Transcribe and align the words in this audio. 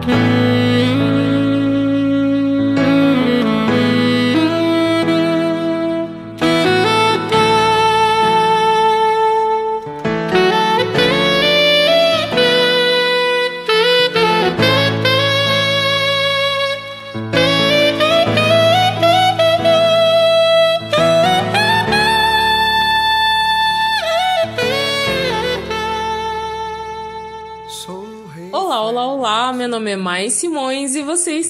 Mm-hmm. 0.00 0.39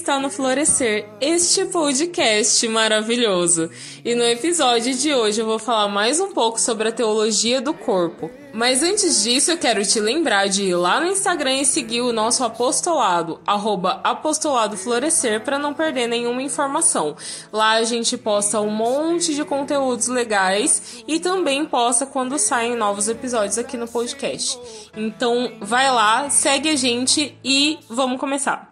Está 0.01 0.19
no 0.19 0.31
Florescer, 0.31 1.07
este 1.21 1.63
podcast 1.65 2.67
maravilhoso. 2.67 3.69
E 4.03 4.15
no 4.15 4.23
episódio 4.23 4.95
de 4.95 5.13
hoje 5.13 5.41
eu 5.41 5.45
vou 5.45 5.59
falar 5.59 5.87
mais 5.89 6.19
um 6.19 6.33
pouco 6.33 6.59
sobre 6.59 6.89
a 6.89 6.91
teologia 6.91 7.61
do 7.61 7.71
corpo. 7.71 8.31
Mas 8.51 8.81
antes 8.81 9.21
disso, 9.21 9.51
eu 9.51 9.59
quero 9.59 9.85
te 9.85 9.99
lembrar 9.99 10.47
de 10.47 10.63
ir 10.63 10.75
lá 10.75 10.99
no 10.99 11.05
Instagram 11.05 11.57
e 11.57 11.65
seguir 11.65 12.01
o 12.01 12.11
nosso 12.11 12.43
apostolado, 12.43 13.39
arroba 13.45 14.01
apostolado 14.03 14.75
florescer, 14.75 15.41
para 15.41 15.59
não 15.59 15.71
perder 15.71 16.07
nenhuma 16.07 16.41
informação. 16.41 17.15
Lá 17.53 17.73
a 17.73 17.83
gente 17.83 18.17
posta 18.17 18.59
um 18.59 18.71
monte 18.71 19.35
de 19.35 19.45
conteúdos 19.45 20.07
legais 20.07 21.03
e 21.07 21.19
também 21.19 21.63
posta 21.63 22.07
quando 22.07 22.39
saem 22.39 22.75
novos 22.75 23.07
episódios 23.07 23.59
aqui 23.59 23.77
no 23.77 23.87
podcast. 23.87 24.59
Então 24.97 25.53
vai 25.61 25.91
lá, 25.91 26.27
segue 26.31 26.69
a 26.69 26.75
gente 26.75 27.37
e 27.43 27.77
vamos 27.87 28.19
começar. 28.19 28.70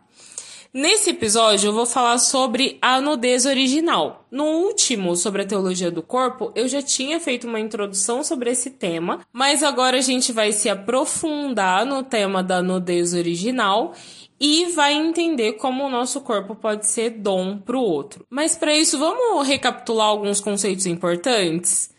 Nesse 0.71 1.09
episódio 1.09 1.69
eu 1.69 1.73
vou 1.73 1.87
falar 1.87 2.19
sobre 2.19 2.77
a 2.79 3.01
nudez 3.01 3.47
original. 3.47 4.27
No 4.30 4.44
último, 4.44 5.16
sobre 5.16 5.41
a 5.41 5.45
teologia 5.45 5.89
do 5.89 6.03
corpo, 6.03 6.52
eu 6.53 6.67
já 6.67 6.80
tinha 6.80 7.19
feito 7.19 7.47
uma 7.47 7.59
introdução 7.59 8.23
sobre 8.23 8.52
esse 8.52 8.69
tema, 8.69 9.21
mas 9.33 9.63
agora 9.63 9.97
a 9.97 10.02
gente 10.02 10.31
vai 10.31 10.52
se 10.52 10.69
aprofundar 10.69 11.88
no 11.88 12.03
tema 12.03 12.44
da 12.44 12.61
nudez 12.61 13.16
original 13.16 13.95
e 14.39 14.67
vai 14.67 14.94
entender 14.94 15.53
como 15.53 15.83
o 15.83 15.89
nosso 15.89 16.21
corpo 16.21 16.53
pode 16.53 16.85
ser 16.85 17.09
dom 17.17 17.57
para 17.57 17.75
o 17.75 17.81
outro. 17.81 18.23
Mas 18.29 18.55
para 18.55 18.77
isso, 18.77 18.99
vamos 18.99 19.47
recapitular 19.47 20.05
alguns 20.05 20.39
conceitos 20.39 20.85
importantes? 20.85 21.89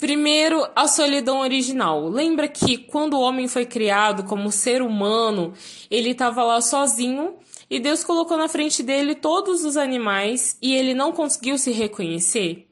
Primeiro, 0.00 0.66
a 0.74 0.88
solidão 0.88 1.40
original. 1.40 2.08
Lembra 2.08 2.48
que 2.48 2.78
quando 2.78 3.14
o 3.14 3.20
homem 3.20 3.46
foi 3.46 3.66
criado 3.66 4.24
como 4.24 4.50
ser 4.50 4.80
humano, 4.80 5.52
ele 5.90 6.10
estava 6.10 6.42
lá 6.42 6.62
sozinho 6.62 7.34
e 7.70 7.80
Deus 7.80 8.04
colocou 8.04 8.36
na 8.36 8.48
frente 8.48 8.82
dele 8.82 9.14
todos 9.14 9.64
os 9.64 9.76
animais 9.76 10.56
e 10.60 10.74
ele 10.74 10.94
não 10.94 11.12
conseguiu 11.12 11.58
se 11.58 11.70
reconhecer? 11.70 12.68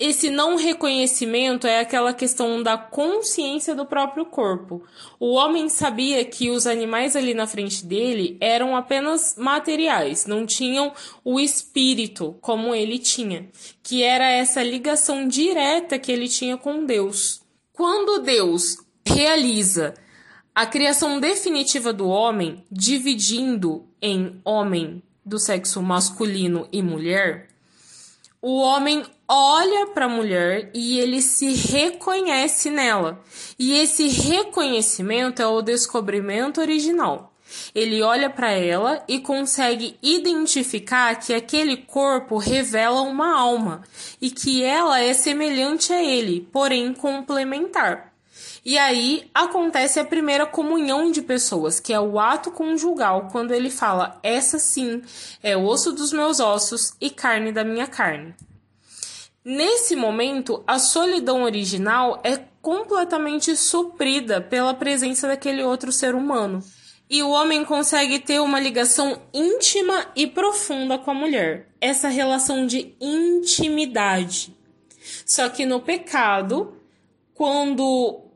Esse 0.00 0.30
não 0.30 0.56
reconhecimento 0.56 1.66
é 1.66 1.80
aquela 1.80 2.14
questão 2.14 2.62
da 2.62 2.78
consciência 2.78 3.74
do 3.74 3.84
próprio 3.84 4.24
corpo. 4.24 4.82
O 5.18 5.34
homem 5.34 5.68
sabia 5.68 6.24
que 6.24 6.48
os 6.48 6.66
animais 6.66 7.14
ali 7.14 7.34
na 7.34 7.46
frente 7.46 7.84
dele 7.84 8.38
eram 8.40 8.74
apenas 8.74 9.34
materiais, 9.36 10.24
não 10.24 10.46
tinham 10.46 10.90
o 11.22 11.38
espírito 11.38 12.34
como 12.40 12.74
ele 12.74 12.98
tinha, 12.98 13.50
que 13.82 14.02
era 14.02 14.26
essa 14.26 14.62
ligação 14.62 15.28
direta 15.28 15.98
que 15.98 16.10
ele 16.10 16.28
tinha 16.28 16.56
com 16.56 16.86
Deus. 16.86 17.42
Quando 17.70 18.22
Deus 18.22 18.78
realiza 19.04 19.92
a 20.54 20.64
criação 20.64 21.20
definitiva 21.20 21.92
do 21.92 22.08
homem, 22.08 22.64
dividindo 22.72 23.89
em 24.00 24.40
homem 24.44 25.02
do 25.24 25.38
sexo 25.38 25.82
masculino 25.82 26.68
e 26.72 26.82
mulher, 26.82 27.48
o 28.42 28.58
homem 28.58 29.04
olha 29.28 29.88
para 29.88 30.06
a 30.06 30.08
mulher 30.08 30.70
e 30.72 30.98
ele 30.98 31.20
se 31.20 31.52
reconhece 31.52 32.70
nela. 32.70 33.22
E 33.58 33.74
esse 33.74 34.08
reconhecimento 34.08 35.42
é 35.42 35.46
o 35.46 35.60
descobrimento 35.60 36.60
original. 36.60 37.34
Ele 37.74 38.00
olha 38.00 38.30
para 38.30 38.50
ela 38.52 39.04
e 39.06 39.20
consegue 39.20 39.96
identificar 40.02 41.16
que 41.16 41.34
aquele 41.34 41.76
corpo 41.76 42.38
revela 42.38 43.02
uma 43.02 43.38
alma 43.38 43.82
e 44.20 44.30
que 44.30 44.62
ela 44.62 45.00
é 45.00 45.12
semelhante 45.12 45.92
a 45.92 46.02
ele, 46.02 46.48
porém 46.52 46.94
complementar. 46.94 48.09
E 48.64 48.76
aí 48.76 49.30
acontece 49.34 49.98
a 49.98 50.04
primeira 50.04 50.46
comunhão 50.46 51.10
de 51.10 51.22
pessoas, 51.22 51.80
que 51.80 51.92
é 51.92 52.00
o 52.00 52.18
ato 52.18 52.50
conjugal, 52.50 53.28
quando 53.32 53.52
ele 53.52 53.70
fala: 53.70 54.18
Essa 54.22 54.58
sim 54.58 55.02
é 55.42 55.56
osso 55.56 55.92
dos 55.92 56.12
meus 56.12 56.40
ossos 56.40 56.92
e 57.00 57.08
carne 57.08 57.52
da 57.52 57.64
minha 57.64 57.86
carne. 57.86 58.34
Nesse 59.42 59.96
momento, 59.96 60.62
a 60.66 60.78
solidão 60.78 61.42
original 61.44 62.20
é 62.22 62.36
completamente 62.60 63.56
suprida 63.56 64.40
pela 64.40 64.74
presença 64.74 65.26
daquele 65.26 65.62
outro 65.62 65.90
ser 65.90 66.14
humano. 66.14 66.62
E 67.08 67.22
o 67.22 67.30
homem 67.30 67.64
consegue 67.64 68.20
ter 68.20 68.38
uma 68.38 68.60
ligação 68.60 69.20
íntima 69.32 70.06
e 70.14 70.26
profunda 70.26 70.98
com 70.98 71.10
a 71.10 71.14
mulher. 71.14 71.68
Essa 71.80 72.08
relação 72.08 72.66
de 72.66 72.94
intimidade. 73.00 74.54
Só 75.26 75.48
que 75.48 75.64
no 75.64 75.80
pecado, 75.80 76.76
quando 77.34 78.29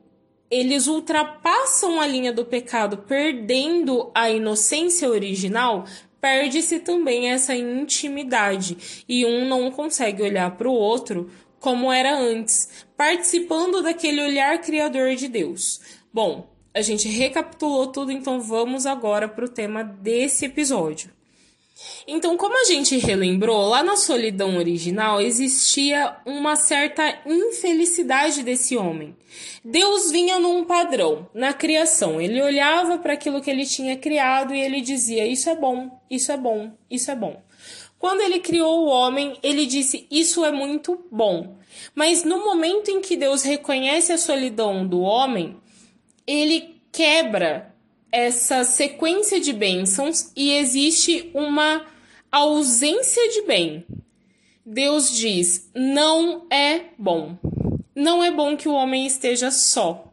eles 0.49 0.87
ultrapassam 0.87 1.99
a 1.99 2.07
linha 2.07 2.31
do 2.31 2.45
pecado, 2.45 2.97
perdendo 2.97 4.11
a 4.13 4.29
inocência 4.29 5.09
original, 5.09 5.85
perde-se 6.21 6.79
também 6.79 7.31
essa 7.31 7.55
intimidade 7.55 9.05
e 9.07 9.25
um 9.25 9.47
não 9.47 9.69
consegue 9.71 10.23
olhar 10.23 10.51
para 10.57 10.69
o 10.69 10.73
outro 10.73 11.29
como 11.59 11.91
era 11.91 12.15
antes, 12.15 12.85
participando 12.95 13.81
daquele 13.81 14.21
olhar 14.21 14.61
criador 14.61 15.15
de 15.15 15.27
Deus. 15.27 15.81
Bom, 16.13 16.47
a 16.73 16.81
gente 16.81 17.07
recapitulou 17.07 17.87
tudo, 17.87 18.11
então 18.11 18.39
vamos 18.39 18.85
agora 18.85 19.27
para 19.27 19.45
o 19.45 19.49
tema 19.49 19.83
desse 19.83 20.45
episódio. 20.45 21.09
Então, 22.07 22.37
como 22.37 22.57
a 22.61 22.63
gente 22.65 22.97
relembrou, 22.97 23.67
lá 23.67 23.83
na 23.83 23.97
solidão 23.97 24.57
original 24.57 25.19
existia 25.19 26.15
uma 26.25 26.55
certa 26.55 27.19
infelicidade 27.25 28.43
desse 28.43 28.77
homem. 28.77 29.15
Deus 29.63 30.09
vinha 30.09 30.39
num 30.39 30.63
padrão 30.63 31.27
na 31.33 31.53
criação. 31.53 32.21
Ele 32.21 32.41
olhava 32.41 32.97
para 32.97 33.13
aquilo 33.13 33.41
que 33.41 33.49
ele 33.51 33.65
tinha 33.65 33.97
criado 33.97 34.53
e 34.53 34.59
ele 34.59 34.79
dizia: 34.79 35.27
Isso 35.27 35.49
é 35.49 35.55
bom, 35.55 35.99
isso 36.09 36.31
é 36.31 36.37
bom, 36.37 36.71
isso 36.89 37.11
é 37.11 37.15
bom. 37.15 37.43
Quando 37.99 38.21
ele 38.21 38.39
criou 38.39 38.85
o 38.85 38.89
homem, 38.89 39.37
ele 39.43 39.65
disse: 39.65 40.07
Isso 40.09 40.45
é 40.45 40.51
muito 40.51 41.05
bom. 41.11 41.57
Mas 41.93 42.23
no 42.23 42.45
momento 42.45 42.89
em 42.89 43.01
que 43.01 43.17
Deus 43.17 43.43
reconhece 43.43 44.13
a 44.13 44.17
solidão 44.17 44.87
do 44.87 45.01
homem, 45.01 45.57
ele 46.25 46.79
quebra 46.91 47.74
essa 48.11 48.63
sequência 48.63 49.39
de 49.39 49.53
bênçãos 49.53 50.31
e 50.35 50.51
existe 50.53 51.29
uma 51.33 51.85
ausência 52.31 53.29
de 53.29 53.41
bem. 53.43 53.85
Deus 54.65 55.11
diz: 55.15 55.69
não 55.73 56.47
é 56.49 56.85
bom. 56.97 57.37
Não 57.95 58.23
é 58.23 58.31
bom 58.31 58.57
que 58.57 58.67
o 58.67 58.73
homem 58.73 59.05
esteja 59.05 59.51
só. 59.51 60.11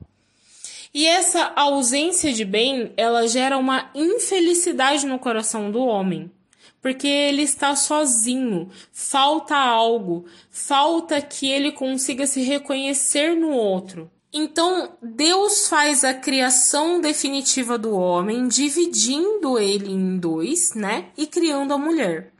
E 0.94 1.06
essa 1.06 1.52
ausência 1.56 2.32
de 2.32 2.44
bem, 2.44 2.92
ela 2.98 3.26
gera 3.26 3.56
uma 3.56 3.90
infelicidade 3.94 5.06
no 5.06 5.18
coração 5.18 5.70
do 5.70 5.80
homem, 5.80 6.30
porque 6.82 7.08
ele 7.08 7.42
está 7.42 7.74
sozinho, 7.74 8.70
falta 8.92 9.56
algo, 9.56 10.26
falta 10.50 11.20
que 11.22 11.50
ele 11.50 11.72
consiga 11.72 12.26
se 12.26 12.42
reconhecer 12.42 13.34
no 13.34 13.52
outro. 13.52 14.10
Então, 14.32 14.96
Deus 15.02 15.68
faz 15.68 16.04
a 16.04 16.14
criação 16.14 17.00
definitiva 17.00 17.76
do 17.76 17.92
homem, 17.92 18.48
dividindo 18.48 19.58
ele 19.58 19.92
em 19.92 20.16
dois, 20.16 20.72
né? 20.74 21.10
E 21.16 21.26
criando 21.26 21.74
a 21.74 21.78
mulher. 21.78 22.32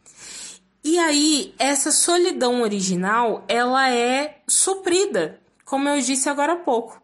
E 0.83 0.99
aí, 0.99 1.55
essa 1.59 1.93
solidão 1.93 2.63
original, 2.63 3.45
ela 3.47 3.91
é 3.91 4.41
suprida, 4.49 5.39
como 5.67 5.89
eu 5.89 6.01
disse 6.01 6.29
agora 6.29 6.55
há 6.55 6.57
pouco. 6.57 7.01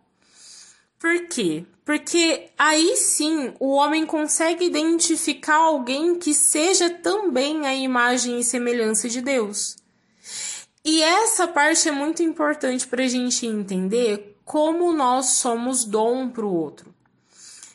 Por 0.98 1.28
quê? 1.28 1.64
Porque 1.84 2.48
aí 2.58 2.96
sim 2.96 3.54
o 3.60 3.68
homem 3.74 4.04
consegue 4.04 4.64
identificar 4.64 5.56
alguém 5.56 6.18
que 6.18 6.34
seja 6.34 6.90
também 6.90 7.66
a 7.66 7.74
imagem 7.74 8.40
e 8.40 8.44
semelhança 8.44 9.08
de 9.08 9.20
Deus. 9.20 9.76
E 10.84 11.02
essa 11.02 11.46
parte 11.46 11.88
é 11.88 11.92
muito 11.92 12.22
importante 12.22 12.86
para 12.86 13.04
a 13.04 13.08
gente 13.08 13.46
entender 13.46 14.37
como 14.48 14.94
nós 14.94 15.26
somos 15.26 15.84
dom 15.84 16.30
para 16.30 16.46
o 16.46 16.54
outro. 16.54 16.94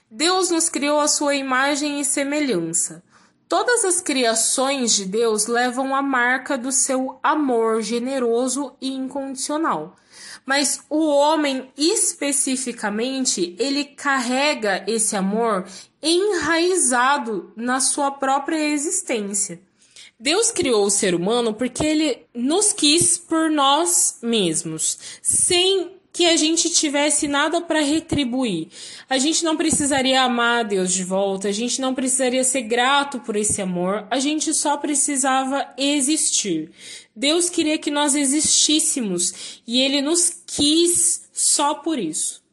Deus 0.09 0.49
nos 0.49 0.69
criou 0.69 0.99
a 0.99 1.07
sua 1.07 1.35
imagem 1.35 1.99
e 1.99 2.05
semelhança. 2.05 3.03
Todas 3.47 3.85
as 3.85 4.01
criações 4.01 4.95
de 4.95 5.05
Deus 5.05 5.45
levam 5.45 5.95
a 5.95 6.01
marca 6.01 6.57
do 6.57 6.71
seu 6.71 7.19
amor 7.21 7.83
generoso 7.83 8.73
e 8.81 8.91
incondicional. 8.91 9.95
Mas 10.47 10.83
o 10.89 11.05
homem 11.09 11.71
especificamente, 11.77 13.55
ele 13.59 13.85
carrega 13.85 14.83
esse 14.87 15.15
amor 15.15 15.67
enraizado 16.01 17.53
na 17.55 17.79
sua 17.79 18.09
própria 18.09 18.57
existência. 18.69 19.61
Deus 20.19 20.49
criou 20.49 20.87
o 20.87 20.91
ser 20.91 21.13
humano 21.13 21.53
porque 21.53 21.85
ele 21.85 22.25
nos 22.33 22.73
quis 22.73 23.15
por 23.15 23.51
nós 23.51 24.17
mesmos, 24.23 24.97
sem 25.21 26.01
que 26.13 26.27
a 26.27 26.37
gente 26.37 26.69
tivesse 26.69 27.27
nada 27.27 27.59
para 27.59 27.81
retribuir. 27.81 28.67
A 29.09 29.17
gente 29.17 29.43
não 29.43 29.57
precisaria 29.57 30.21
amar 30.21 30.63
Deus 30.63 30.93
de 30.93 31.03
volta, 31.03 31.47
a 31.47 31.51
gente 31.51 31.81
não 31.81 31.95
precisaria 31.95 32.43
ser 32.43 32.61
grato 32.61 33.19
por 33.21 33.35
esse 33.35 33.63
amor, 33.63 34.05
a 34.11 34.19
gente 34.19 34.53
só 34.53 34.77
precisava 34.77 35.67
existir. 35.75 36.69
Deus 37.15 37.49
queria 37.49 37.79
que 37.79 37.89
nós 37.89 38.13
existíssemos 38.13 39.61
e 39.65 39.81
ele 39.81 40.01
nos 40.01 40.29
quis 40.45 41.27
só 41.33 41.73
por 41.73 41.97
isso. 41.97 42.43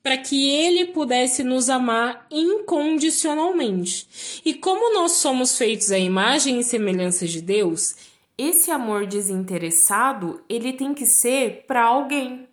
Para 0.00 0.18
que 0.18 0.50
ele 0.50 0.86
pudesse 0.86 1.44
nos 1.44 1.68
amar 1.68 2.26
incondicionalmente. 2.30 4.40
E 4.44 4.54
como 4.54 4.94
nós 4.94 5.12
somos 5.12 5.56
feitos 5.56 5.92
à 5.92 5.98
imagem 5.98 6.58
e 6.58 6.64
semelhança 6.64 7.26
de 7.26 7.40
Deus, 7.40 7.94
esse 8.36 8.70
amor 8.70 9.06
desinteressado, 9.06 10.42
ele 10.48 10.72
tem 10.72 10.92
que 10.92 11.06
ser 11.06 11.64
para 11.68 11.84
alguém 11.84 12.48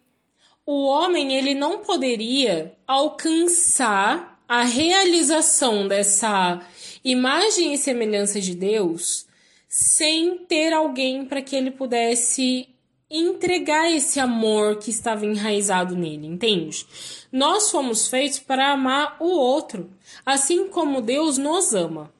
o 0.72 0.86
homem 0.86 1.36
ele 1.36 1.56
não 1.56 1.80
poderia 1.80 2.78
alcançar 2.86 4.40
a 4.48 4.62
realização 4.62 5.88
dessa 5.88 6.62
imagem 7.04 7.74
e 7.74 7.78
semelhança 7.78 8.40
de 8.40 8.54
Deus 8.54 9.26
sem 9.68 10.38
ter 10.46 10.72
alguém 10.72 11.26
para 11.26 11.42
que 11.42 11.56
ele 11.56 11.72
pudesse 11.72 12.70
entregar 13.10 13.92
esse 13.92 14.20
amor 14.20 14.78
que 14.78 14.92
estava 14.92 15.26
enraizado 15.26 15.96
nele, 15.96 16.28
entende? 16.28 16.86
Nós 17.32 17.72
fomos 17.72 18.08
feitos 18.08 18.38
para 18.38 18.72
amar 18.72 19.18
o 19.20 19.26
outro, 19.26 19.90
assim 20.24 20.68
como 20.68 21.02
Deus 21.02 21.40
nos 21.40 21.74
ama. 21.74 22.14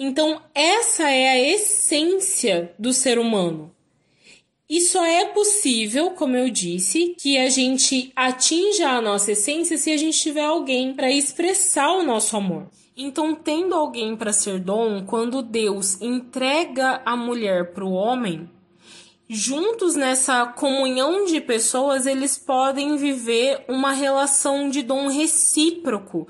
Então, 0.00 0.42
essa 0.52 1.08
é 1.08 1.28
a 1.28 1.38
essência 1.38 2.74
do 2.76 2.92
ser 2.92 3.20
humano. 3.20 3.72
E 4.68 4.80
só 4.80 5.04
é 5.04 5.26
possível, 5.26 6.12
como 6.12 6.36
eu 6.36 6.48
disse, 6.48 7.14
que 7.20 7.36
a 7.36 7.50
gente 7.50 8.10
atinja 8.16 8.88
a 8.88 9.02
nossa 9.02 9.32
essência 9.32 9.76
se 9.76 9.92
a 9.92 9.96
gente 9.96 10.18
tiver 10.18 10.44
alguém 10.44 10.94
para 10.94 11.10
expressar 11.10 11.92
o 11.92 12.02
nosso 12.02 12.34
amor. 12.34 12.70
Então, 12.96 13.34
tendo 13.34 13.74
alguém 13.74 14.16
para 14.16 14.32
ser 14.32 14.58
dom, 14.60 15.04
quando 15.04 15.42
Deus 15.42 16.00
entrega 16.00 17.02
a 17.04 17.14
mulher 17.14 17.74
para 17.74 17.84
o 17.84 17.92
homem, 17.92 18.48
juntos 19.28 19.96
nessa 19.96 20.46
comunhão 20.46 21.26
de 21.26 21.40
pessoas, 21.40 22.06
eles 22.06 22.38
podem 22.38 22.96
viver 22.96 23.64
uma 23.68 23.92
relação 23.92 24.70
de 24.70 24.80
dom 24.80 25.08
recíproco 25.08 26.26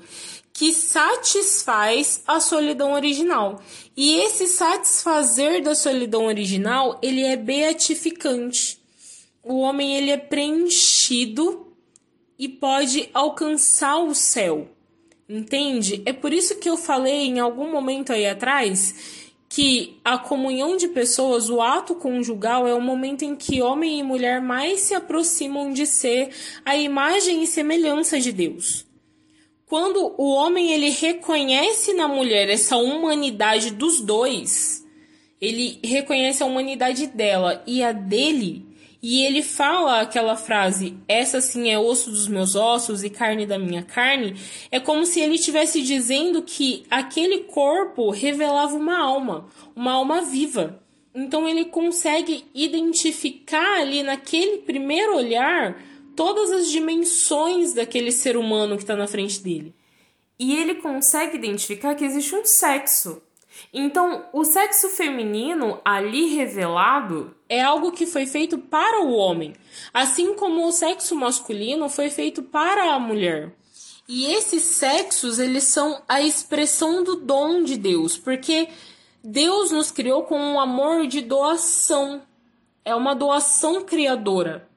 que 0.55 0.73
satisfaz 0.73 2.23
a 2.25 2.39
solidão 2.39 2.93
original. 2.93 3.61
E 3.95 4.15
esse 4.21 4.47
satisfazer 4.47 5.61
da 5.61 5.75
solidão 5.75 6.27
original, 6.27 6.97
ele 7.01 7.23
é 7.23 7.35
beatificante. 7.35 8.79
O 9.43 9.59
homem 9.59 9.97
ele 9.97 10.11
é 10.11 10.17
preenchido 10.17 11.67
e 12.39 12.47
pode 12.47 13.09
alcançar 13.13 13.97
o 13.97 14.15
céu. 14.15 14.69
Entende? 15.27 16.01
É 16.05 16.13
por 16.13 16.31
isso 16.31 16.55
que 16.55 16.69
eu 16.69 16.77
falei 16.77 17.25
em 17.25 17.39
algum 17.39 17.69
momento 17.69 18.13
aí 18.13 18.25
atrás 18.25 19.35
que 19.49 19.99
a 20.05 20.17
comunhão 20.17 20.77
de 20.77 20.87
pessoas, 20.87 21.49
o 21.49 21.61
ato 21.61 21.95
conjugal, 21.95 22.65
é 22.65 22.73
o 22.73 22.81
momento 22.81 23.23
em 23.23 23.35
que 23.35 23.61
homem 23.61 23.99
e 23.99 24.03
mulher 24.03 24.39
mais 24.41 24.79
se 24.79 24.93
aproximam 24.93 25.73
de 25.73 25.85
ser 25.85 26.29
a 26.63 26.77
imagem 26.77 27.43
e 27.43 27.47
semelhança 27.47 28.21
de 28.21 28.31
Deus 28.31 28.85
quando 29.65 30.13
o 30.17 30.29
homem 30.29 30.71
ele 30.71 30.89
reconhece 30.89 31.93
na 31.93 32.07
mulher 32.07 32.49
essa 32.49 32.77
humanidade 32.77 33.71
dos 33.71 33.99
dois, 33.99 34.85
ele 35.41 35.79
reconhece 35.83 36.43
a 36.43 36.45
humanidade 36.45 37.07
dela 37.07 37.63
e 37.65 37.83
a 37.83 37.91
dele, 37.91 38.65
e 39.01 39.23
ele 39.23 39.41
fala 39.41 40.01
aquela 40.01 40.35
frase: 40.35 40.97
"Essa 41.07 41.41
sim 41.41 41.69
é 41.69 41.79
osso 41.79 42.09
dos 42.09 42.27
meus 42.27 42.55
ossos 42.55 43.03
e 43.03 43.09
carne 43.09 43.45
da 43.45 43.57
minha 43.57 43.83
carne", 43.83 44.35
é 44.71 44.79
como 44.79 45.05
se 45.05 45.19
ele 45.19 45.35
estivesse 45.35 45.81
dizendo 45.81 46.41
que 46.41 46.83
aquele 46.89 47.39
corpo 47.39 48.09
revelava 48.09 48.75
uma 48.75 48.99
alma, 48.99 49.47
uma 49.75 49.93
alma 49.93 50.21
viva. 50.21 50.81
Então 51.13 51.47
ele 51.47 51.65
consegue 51.65 52.45
identificar 52.53 53.79
ali 53.79 54.03
naquele 54.03 54.57
primeiro 54.57 55.15
olhar 55.15 55.81
todas 56.15 56.51
as 56.51 56.69
dimensões 56.69 57.73
daquele 57.73 58.11
ser 58.11 58.37
humano 58.37 58.75
que 58.75 58.83
está 58.83 58.95
na 58.95 59.07
frente 59.07 59.39
dele. 59.41 59.73
E 60.37 60.55
ele 60.55 60.75
consegue 60.75 61.37
identificar 61.37 61.95
que 61.95 62.05
existe 62.05 62.35
um 62.35 62.45
sexo. 62.45 63.21
Então, 63.73 64.25
o 64.33 64.43
sexo 64.43 64.89
feminino 64.89 65.79
ali 65.83 66.35
revelado 66.35 67.35
é 67.47 67.61
algo 67.61 67.91
que 67.91 68.05
foi 68.05 68.25
feito 68.25 68.57
para 68.57 69.01
o 69.01 69.13
homem, 69.13 69.53
assim 69.93 70.33
como 70.33 70.65
o 70.65 70.71
sexo 70.71 71.15
masculino 71.15 71.87
foi 71.87 72.09
feito 72.09 72.43
para 72.43 72.93
a 72.93 72.99
mulher. 72.99 73.53
E 74.07 74.25
esses 74.33 74.61
sexos, 74.61 75.39
eles 75.39 75.63
são 75.63 76.01
a 76.07 76.21
expressão 76.21 77.03
do 77.03 77.15
dom 77.15 77.63
de 77.63 77.75
Deus, 77.77 78.17
porque 78.17 78.67
Deus 79.23 79.71
nos 79.71 79.89
criou 79.89 80.23
com 80.23 80.37
um 80.37 80.59
amor 80.59 81.07
de 81.07 81.21
doação. 81.21 82.21
É 82.83 82.93
uma 82.93 83.15
doação 83.15 83.83
criadora. 83.83 84.69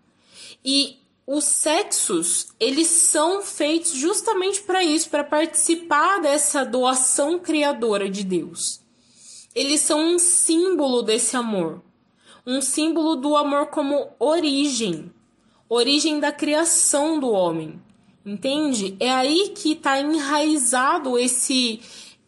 E 0.64 0.98
os 1.30 1.44
sexos, 1.44 2.54
eles 2.58 2.86
são 2.86 3.42
feitos 3.42 3.92
justamente 3.92 4.62
para 4.62 4.82
isso, 4.82 5.10
para 5.10 5.22
participar 5.22 6.22
dessa 6.22 6.64
doação 6.64 7.38
criadora 7.38 8.08
de 8.08 8.24
Deus. 8.24 8.80
Eles 9.54 9.82
são 9.82 10.00
um 10.00 10.18
símbolo 10.18 11.02
desse 11.02 11.36
amor, 11.36 11.82
um 12.46 12.62
símbolo 12.62 13.14
do 13.14 13.36
amor 13.36 13.66
como 13.66 14.08
origem, 14.18 15.12
origem 15.68 16.18
da 16.18 16.32
criação 16.32 17.20
do 17.20 17.28
homem. 17.28 17.78
Entende? 18.24 18.96
É 18.98 19.10
aí 19.10 19.52
que 19.54 19.72
está 19.72 20.00
enraizado 20.00 21.18
esse 21.18 21.80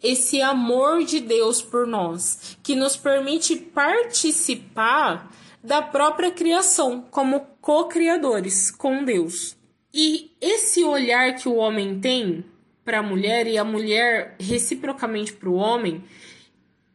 esse 0.02 0.40
amor 0.42 1.04
de 1.04 1.20
Deus 1.20 1.60
por 1.62 1.86
nós, 1.86 2.56
que 2.62 2.74
nos 2.74 2.96
permite 2.96 3.56
participar 3.56 5.30
da 5.62 5.82
própria 5.82 6.30
criação, 6.30 7.04
como 7.10 7.46
co-criadores 7.60 8.70
com 8.70 9.04
Deus. 9.04 9.56
E 9.92 10.30
esse 10.40 10.84
olhar 10.84 11.34
que 11.34 11.48
o 11.48 11.56
homem 11.56 12.00
tem 12.00 12.44
para 12.84 12.98
a 12.98 13.02
mulher 13.02 13.46
e 13.46 13.58
a 13.58 13.64
mulher 13.64 14.36
reciprocamente 14.40 15.32
para 15.32 15.48
o 15.48 15.54
homem, 15.54 16.02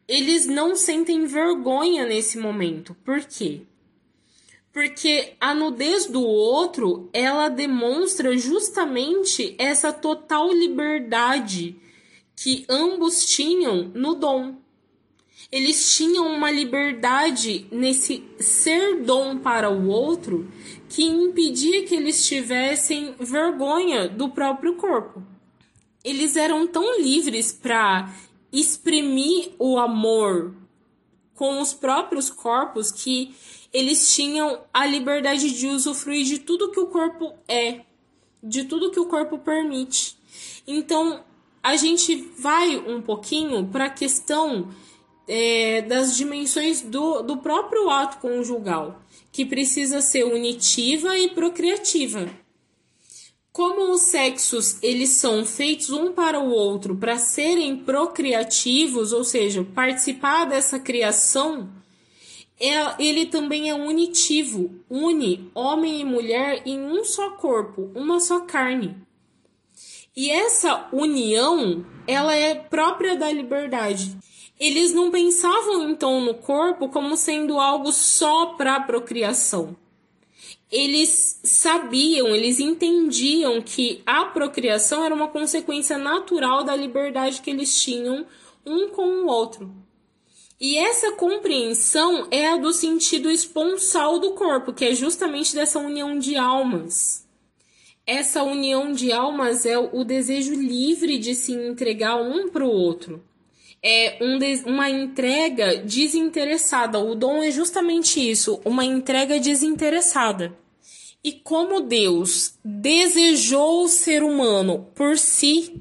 eles 0.08 0.46
não 0.46 0.74
sentem 0.74 1.26
vergonha 1.26 2.06
nesse 2.06 2.38
momento. 2.38 2.94
Por 3.04 3.20
quê? 3.24 3.62
Porque 4.72 5.32
a 5.40 5.54
nudez 5.54 6.06
do 6.06 6.22
outro, 6.22 7.08
ela 7.12 7.48
demonstra 7.48 8.36
justamente 8.36 9.54
essa 9.58 9.92
total 9.92 10.52
liberdade 10.52 11.76
que 12.36 12.66
ambos 12.68 13.24
tinham 13.24 13.90
no 13.94 14.14
dom 14.14 14.56
eles 15.50 15.96
tinham 15.96 16.26
uma 16.26 16.50
liberdade 16.50 17.66
nesse 17.70 18.24
ser 18.38 19.02
dom 19.02 19.38
para 19.38 19.70
o 19.70 19.88
outro 19.88 20.50
que 20.88 21.04
impedia 21.04 21.84
que 21.84 21.94
eles 21.94 22.26
tivessem 22.26 23.14
vergonha 23.18 24.08
do 24.08 24.28
próprio 24.28 24.74
corpo. 24.74 25.22
Eles 26.04 26.36
eram 26.36 26.66
tão 26.66 27.00
livres 27.00 27.52
para 27.52 28.12
exprimir 28.52 29.52
o 29.58 29.78
amor 29.78 30.54
com 31.34 31.60
os 31.60 31.74
próprios 31.74 32.30
corpos 32.30 32.90
que 32.90 33.34
eles 33.72 34.14
tinham 34.14 34.60
a 34.72 34.86
liberdade 34.86 35.50
de 35.52 35.66
usufruir 35.66 36.24
de 36.24 36.38
tudo 36.38 36.70
que 36.70 36.80
o 36.80 36.86
corpo 36.86 37.34
é, 37.46 37.82
de 38.42 38.64
tudo 38.64 38.90
que 38.90 39.00
o 39.00 39.06
corpo 39.06 39.38
permite. 39.38 40.16
Então, 40.66 41.22
a 41.62 41.76
gente 41.76 42.14
vai 42.38 42.76
um 42.76 43.02
pouquinho 43.02 43.66
para 43.66 43.86
a 43.86 43.90
questão 43.90 44.70
é, 45.28 45.82
das 45.82 46.16
dimensões 46.16 46.80
do, 46.80 47.22
do 47.22 47.38
próprio 47.38 47.90
ato 47.90 48.18
conjugal, 48.18 49.02
que 49.32 49.44
precisa 49.44 50.00
ser 50.00 50.24
unitiva 50.24 51.18
e 51.18 51.30
procriativa. 51.30 52.28
Como 53.52 53.90
os 53.90 54.02
sexos 54.02 54.78
eles 54.82 55.10
são 55.10 55.44
feitos 55.44 55.90
um 55.90 56.12
para 56.12 56.38
o 56.38 56.50
outro 56.50 56.94
para 56.94 57.18
serem 57.18 57.76
procriativos, 57.76 59.12
ou 59.12 59.24
seja, 59.24 59.64
participar 59.64 60.44
dessa 60.44 60.78
criação, 60.78 61.68
é, 62.60 63.02
ele 63.02 63.26
também 63.26 63.68
é 63.68 63.74
unitivo, 63.74 64.70
une 64.88 65.50
homem 65.54 66.00
e 66.00 66.04
mulher 66.04 66.62
em 66.66 66.80
um 66.80 67.04
só 67.04 67.30
corpo, 67.30 67.90
uma 67.94 68.20
só 68.20 68.40
carne. 68.40 68.96
E 70.16 70.30
essa 70.30 70.88
união, 70.92 71.84
ela 72.06 72.34
é 72.34 72.54
própria 72.54 73.16
da 73.16 73.30
liberdade. 73.30 74.16
Eles 74.58 74.92
não 74.92 75.10
pensavam 75.10 75.90
então 75.90 76.20
no 76.20 76.34
corpo 76.34 76.88
como 76.88 77.16
sendo 77.16 77.60
algo 77.60 77.92
só 77.92 78.54
para 78.54 78.80
procriação. 78.80 79.76
eles 80.70 81.40
sabiam, 81.44 82.34
eles 82.34 82.58
entendiam 82.58 83.62
que 83.62 84.02
a 84.04 84.24
procriação 84.24 85.04
era 85.04 85.14
uma 85.14 85.28
consequência 85.28 85.96
natural 85.96 86.64
da 86.64 86.74
liberdade 86.74 87.40
que 87.40 87.50
eles 87.50 87.80
tinham 87.80 88.26
um 88.64 88.88
com 88.88 89.06
o 89.06 89.26
outro. 89.26 89.72
E 90.58 90.76
essa 90.76 91.12
compreensão 91.12 92.26
é 92.30 92.48
a 92.48 92.56
do 92.56 92.72
sentido 92.72 93.30
esponsal 93.30 94.18
do 94.18 94.32
corpo, 94.32 94.72
que 94.72 94.86
é 94.86 94.94
justamente 94.94 95.54
dessa 95.54 95.78
união 95.78 96.18
de 96.18 96.34
almas. 96.36 97.26
Essa 98.06 98.42
união 98.42 98.92
de 98.92 99.12
almas 99.12 99.66
é 99.66 99.78
o 99.78 100.02
desejo 100.02 100.54
livre 100.54 101.18
de 101.18 101.34
se 101.34 101.52
entregar 101.52 102.16
um 102.16 102.48
para 102.48 102.64
o 102.64 102.70
outro. 102.70 103.22
É 103.88 104.18
um 104.20 104.36
uma 104.68 104.90
entrega 104.90 105.76
desinteressada. 105.76 106.98
O 106.98 107.14
dom 107.14 107.40
é 107.40 107.52
justamente 107.52 108.18
isso, 108.18 108.60
uma 108.64 108.84
entrega 108.84 109.38
desinteressada. 109.38 110.58
E 111.22 111.30
como 111.30 111.80
Deus 111.80 112.54
desejou 112.64 113.84
o 113.84 113.88
ser 113.88 114.24
humano 114.24 114.90
por 114.92 115.16
si, 115.16 115.80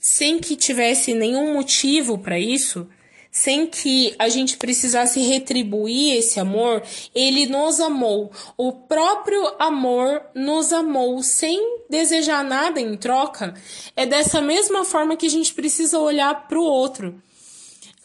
sem 0.00 0.40
que 0.40 0.56
tivesse 0.56 1.14
nenhum 1.14 1.52
motivo 1.52 2.18
para 2.18 2.40
isso, 2.40 2.88
sem 3.30 3.68
que 3.68 4.16
a 4.18 4.28
gente 4.28 4.56
precisasse 4.56 5.20
retribuir 5.20 6.16
esse 6.16 6.40
amor, 6.40 6.82
ele 7.14 7.46
nos 7.46 7.78
amou. 7.78 8.32
O 8.56 8.72
próprio 8.72 9.54
amor 9.60 10.22
nos 10.34 10.72
amou 10.72 11.22
sem 11.22 11.84
desejar 11.88 12.42
nada 12.42 12.80
em 12.80 12.96
troca. 12.96 13.54
É 13.94 14.04
dessa 14.04 14.40
mesma 14.40 14.84
forma 14.84 15.16
que 15.16 15.26
a 15.26 15.30
gente 15.30 15.54
precisa 15.54 16.00
olhar 16.00 16.48
para 16.48 16.58
o 16.58 16.64
outro. 16.64 17.22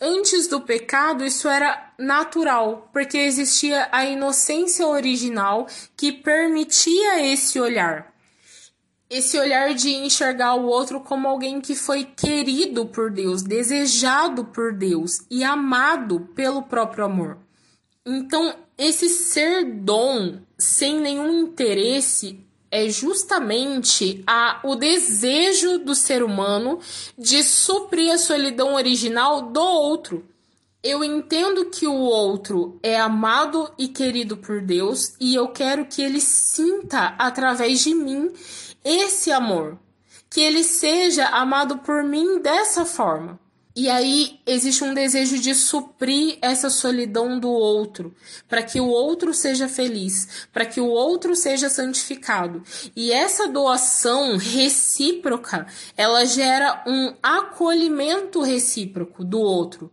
Antes 0.01 0.47
do 0.47 0.61
pecado, 0.61 1.23
isso 1.23 1.47
era 1.47 1.93
natural, 1.97 2.89
porque 2.91 3.17
existia 3.17 3.87
a 3.91 4.05
inocência 4.05 4.87
original 4.87 5.67
que 5.95 6.11
permitia 6.11 7.31
esse 7.31 7.59
olhar 7.59 8.13
esse 9.13 9.37
olhar 9.37 9.75
de 9.75 9.91
enxergar 9.93 10.55
o 10.55 10.65
outro 10.65 10.99
como 10.99 11.27
alguém 11.27 11.61
que 11.61 11.75
foi 11.75 12.03
querido 12.03 12.87
por 12.87 13.11
Deus, 13.11 13.43
desejado 13.43 14.45
por 14.45 14.73
Deus 14.73 15.19
e 15.29 15.43
amado 15.43 16.21
pelo 16.33 16.63
próprio 16.63 17.05
amor. 17.05 17.37
Então, 18.03 18.55
esse 18.75 19.07
ser 19.07 19.63
dom 19.65 20.41
sem 20.57 20.99
nenhum 20.99 21.31
interesse 21.31 22.43
é 22.73 22.89
justamente 22.89 24.23
a, 24.25 24.59
o 24.63 24.75
desejo 24.75 25.77
do 25.77 25.93
ser 25.93 26.23
humano 26.23 26.79
de 27.15 27.43
suprir 27.43 28.11
a 28.11 28.17
solidão 28.17 28.73
original 28.73 29.43
do 29.43 29.61
outro. 29.61 30.25
Eu 30.81 31.03
entendo 31.03 31.67
que 31.67 31.85
o 31.85 31.93
outro 31.93 32.79
é 32.81 32.99
amado 32.99 33.71
e 33.77 33.87
querido 33.87 34.37
por 34.37 34.59
Deus 34.59 35.13
e 35.19 35.35
eu 35.35 35.49
quero 35.49 35.85
que 35.85 36.01
ele 36.01 36.19
sinta 36.19 37.13
através 37.19 37.81
de 37.81 37.93
mim 37.93 38.33
esse 38.83 39.31
amor, 39.31 39.77
que 40.27 40.41
ele 40.41 40.63
seja 40.63 41.27
amado 41.27 41.77
por 41.77 42.03
mim 42.03 42.39
dessa 42.39 42.85
forma. 42.85 43.39
E 43.75 43.89
aí 43.89 44.39
existe 44.45 44.83
um 44.83 44.93
desejo 44.93 45.39
de 45.39 45.55
suprir 45.55 46.37
essa 46.43 46.69
solidão 46.69 47.39
do 47.39 47.49
outro, 47.49 48.13
para 48.47 48.61
que 48.61 48.79
o 48.79 48.87
outro 48.87 49.33
seja 49.33 49.67
feliz, 49.67 50.47
para 50.53 50.63
que 50.63 50.79
o 50.79 50.87
outro 50.87 51.35
seja 51.35 51.69
santificado. 51.69 52.61
E 52.95 53.11
essa 53.11 53.47
doação 53.47 54.37
recíproca, 54.37 55.65
ela 55.97 56.23
gera 56.23 56.83
um 56.85 57.15
acolhimento 57.23 58.43
recíproco 58.43 59.23
do 59.23 59.39
outro. 59.39 59.91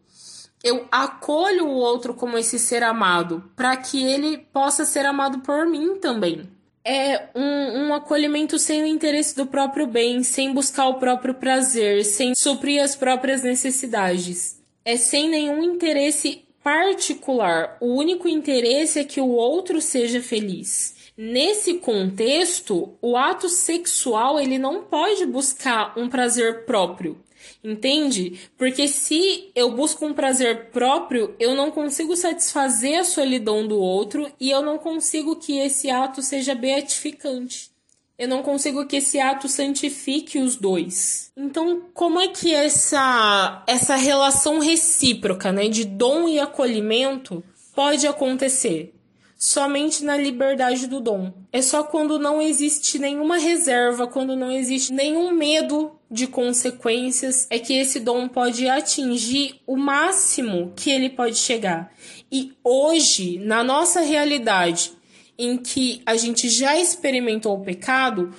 Eu 0.62 0.86
acolho 0.92 1.66
o 1.66 1.74
outro 1.74 2.12
como 2.12 2.36
esse 2.36 2.58
ser 2.58 2.82
amado, 2.82 3.50
para 3.56 3.74
que 3.78 4.04
ele 4.04 4.36
possa 4.36 4.84
ser 4.84 5.06
amado 5.06 5.38
por 5.38 5.64
mim 5.64 5.98
também 5.98 6.59
é 6.84 7.28
um, 7.34 7.86
um 7.88 7.94
acolhimento 7.94 8.58
sem 8.58 8.82
o 8.82 8.86
interesse 8.86 9.36
do 9.36 9.46
próprio 9.46 9.86
bem, 9.86 10.22
sem 10.22 10.52
buscar 10.52 10.88
o 10.88 10.98
próprio 10.98 11.34
prazer, 11.34 12.04
sem 12.04 12.34
suprir 12.34 12.82
as 12.82 12.96
próprias 12.96 13.42
necessidades. 13.42 14.60
É 14.84 14.96
sem 14.96 15.28
nenhum 15.28 15.62
interesse 15.62 16.44
particular. 16.62 17.76
O 17.80 17.94
único 17.94 18.28
interesse 18.28 18.98
é 18.98 19.04
que 19.04 19.20
o 19.20 19.28
outro 19.28 19.80
seja 19.80 20.22
feliz. 20.22 20.94
Nesse 21.16 21.74
contexto, 21.74 22.96
o 23.02 23.16
ato 23.16 23.48
sexual 23.48 24.40
ele 24.40 24.58
não 24.58 24.84
pode 24.84 25.26
buscar 25.26 25.92
um 25.98 26.08
prazer 26.08 26.64
próprio. 26.64 27.18
Entende? 27.62 28.40
Porque 28.56 28.88
se 28.88 29.50
eu 29.54 29.72
busco 29.72 30.06
um 30.06 30.14
prazer 30.14 30.70
próprio, 30.70 31.34
eu 31.38 31.54
não 31.54 31.70
consigo 31.70 32.16
satisfazer 32.16 33.00
a 33.00 33.04
solidão 33.04 33.66
do 33.66 33.78
outro 33.78 34.30
e 34.40 34.50
eu 34.50 34.62
não 34.62 34.78
consigo 34.78 35.36
que 35.36 35.58
esse 35.58 35.90
ato 35.90 36.22
seja 36.22 36.54
beatificante. 36.54 37.70
Eu 38.18 38.28
não 38.28 38.42
consigo 38.42 38.86
que 38.86 38.96
esse 38.96 39.18
ato 39.18 39.48
santifique 39.48 40.38
os 40.38 40.56
dois. 40.56 41.32
Então, 41.36 41.82
como 41.94 42.20
é 42.20 42.28
que 42.28 42.54
essa 42.54 43.62
essa 43.66 43.96
relação 43.96 44.58
recíproca, 44.58 45.50
né, 45.50 45.68
de 45.68 45.84
dom 45.84 46.28
e 46.28 46.38
acolhimento 46.38 47.42
pode 47.74 48.06
acontecer? 48.06 48.94
Somente 49.40 50.04
na 50.04 50.18
liberdade 50.18 50.86
do 50.86 51.00
dom. 51.00 51.32
É 51.50 51.62
só 51.62 51.82
quando 51.82 52.18
não 52.18 52.42
existe 52.42 52.98
nenhuma 52.98 53.38
reserva, 53.38 54.06
quando 54.06 54.36
não 54.36 54.50
existe 54.50 54.92
nenhum 54.92 55.32
medo 55.32 55.92
de 56.10 56.26
consequências, 56.26 57.46
é 57.48 57.58
que 57.58 57.72
esse 57.72 58.00
dom 58.00 58.28
pode 58.28 58.68
atingir 58.68 59.58
o 59.66 59.78
máximo 59.78 60.74
que 60.76 60.90
ele 60.90 61.08
pode 61.08 61.36
chegar. 61.36 61.90
E 62.30 62.52
hoje, 62.62 63.38
na 63.38 63.64
nossa 63.64 64.02
realidade, 64.02 64.92
em 65.38 65.56
que 65.56 66.02
a 66.04 66.16
gente 66.16 66.50
já 66.50 66.78
experimentou 66.78 67.56
o 67.56 67.64
pecado, 67.64 68.34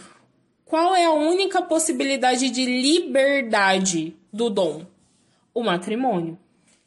qual 0.63 0.93
é 0.93 1.05
a 1.05 1.13
única 1.13 1.63
possibilidade 1.63 2.51
de 2.51 2.63
liberdade 2.63 4.15
do 4.31 4.51
dom? 4.51 4.86
O 5.51 5.63
matrimônio. 5.63 6.38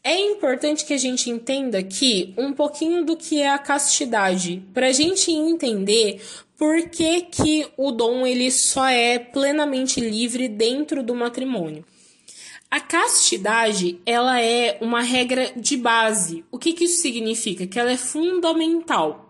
É 0.06 0.20
importante 0.20 0.84
que 0.84 0.92
a 0.92 0.98
gente 0.98 1.30
entenda 1.30 1.78
aqui 1.78 2.34
um 2.36 2.52
pouquinho 2.52 3.06
do 3.06 3.16
que 3.16 3.40
é 3.40 3.48
a 3.48 3.58
castidade, 3.58 4.62
para 4.74 4.88
a 4.88 4.92
gente 4.92 5.32
entender 5.32 6.20
por 6.58 6.90
que, 6.90 7.22
que 7.22 7.66
o 7.74 7.90
dom 7.90 8.26
ele 8.26 8.50
só 8.50 8.86
é 8.86 9.18
plenamente 9.18 10.00
livre 10.00 10.46
dentro 10.46 11.02
do 11.02 11.14
matrimônio. 11.14 11.86
A 12.70 12.80
castidade, 12.80 13.98
ela 14.04 14.38
é 14.42 14.76
uma 14.82 15.00
regra 15.00 15.50
de 15.56 15.74
base. 15.76 16.44
O 16.50 16.58
que, 16.58 16.74
que 16.74 16.84
isso 16.84 17.00
significa? 17.00 17.66
Que 17.66 17.78
ela 17.78 17.92
é 17.92 17.96
fundamental. 17.96 19.23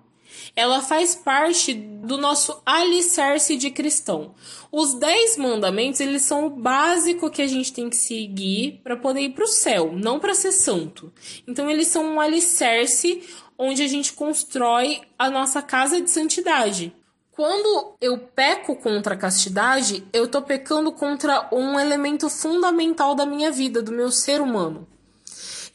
Ela 0.56 0.80
faz 0.80 1.14
parte 1.14 1.74
do 1.74 2.16
nosso 2.16 2.62
alicerce 2.64 3.56
de 3.56 3.70
cristão. 3.70 4.34
Os 4.70 4.94
dez 4.94 5.36
mandamentos, 5.36 6.00
eles 6.00 6.22
são 6.22 6.46
o 6.46 6.50
básico 6.50 7.30
que 7.30 7.42
a 7.42 7.46
gente 7.46 7.72
tem 7.72 7.90
que 7.90 7.96
seguir 7.96 8.80
para 8.84 8.96
poder 8.96 9.22
ir 9.22 9.30
para 9.30 9.44
o 9.44 9.48
céu, 9.48 9.92
não 9.92 10.20
para 10.20 10.34
ser 10.34 10.52
santo. 10.52 11.12
Então, 11.46 11.68
eles 11.68 11.88
são 11.88 12.04
um 12.04 12.20
alicerce 12.20 13.22
onde 13.58 13.82
a 13.82 13.88
gente 13.88 14.12
constrói 14.12 15.00
a 15.18 15.30
nossa 15.30 15.60
casa 15.60 16.00
de 16.00 16.10
santidade. 16.10 16.94
Quando 17.32 17.96
eu 18.00 18.16
peco 18.18 18.76
contra 18.76 19.14
a 19.14 19.18
castidade, 19.18 20.06
eu 20.12 20.28
tô 20.28 20.40
pecando 20.40 20.92
contra 20.92 21.48
um 21.52 21.80
elemento 21.80 22.30
fundamental 22.30 23.16
da 23.16 23.26
minha 23.26 23.50
vida, 23.50 23.82
do 23.82 23.90
meu 23.90 24.12
ser 24.12 24.40
humano. 24.40 24.86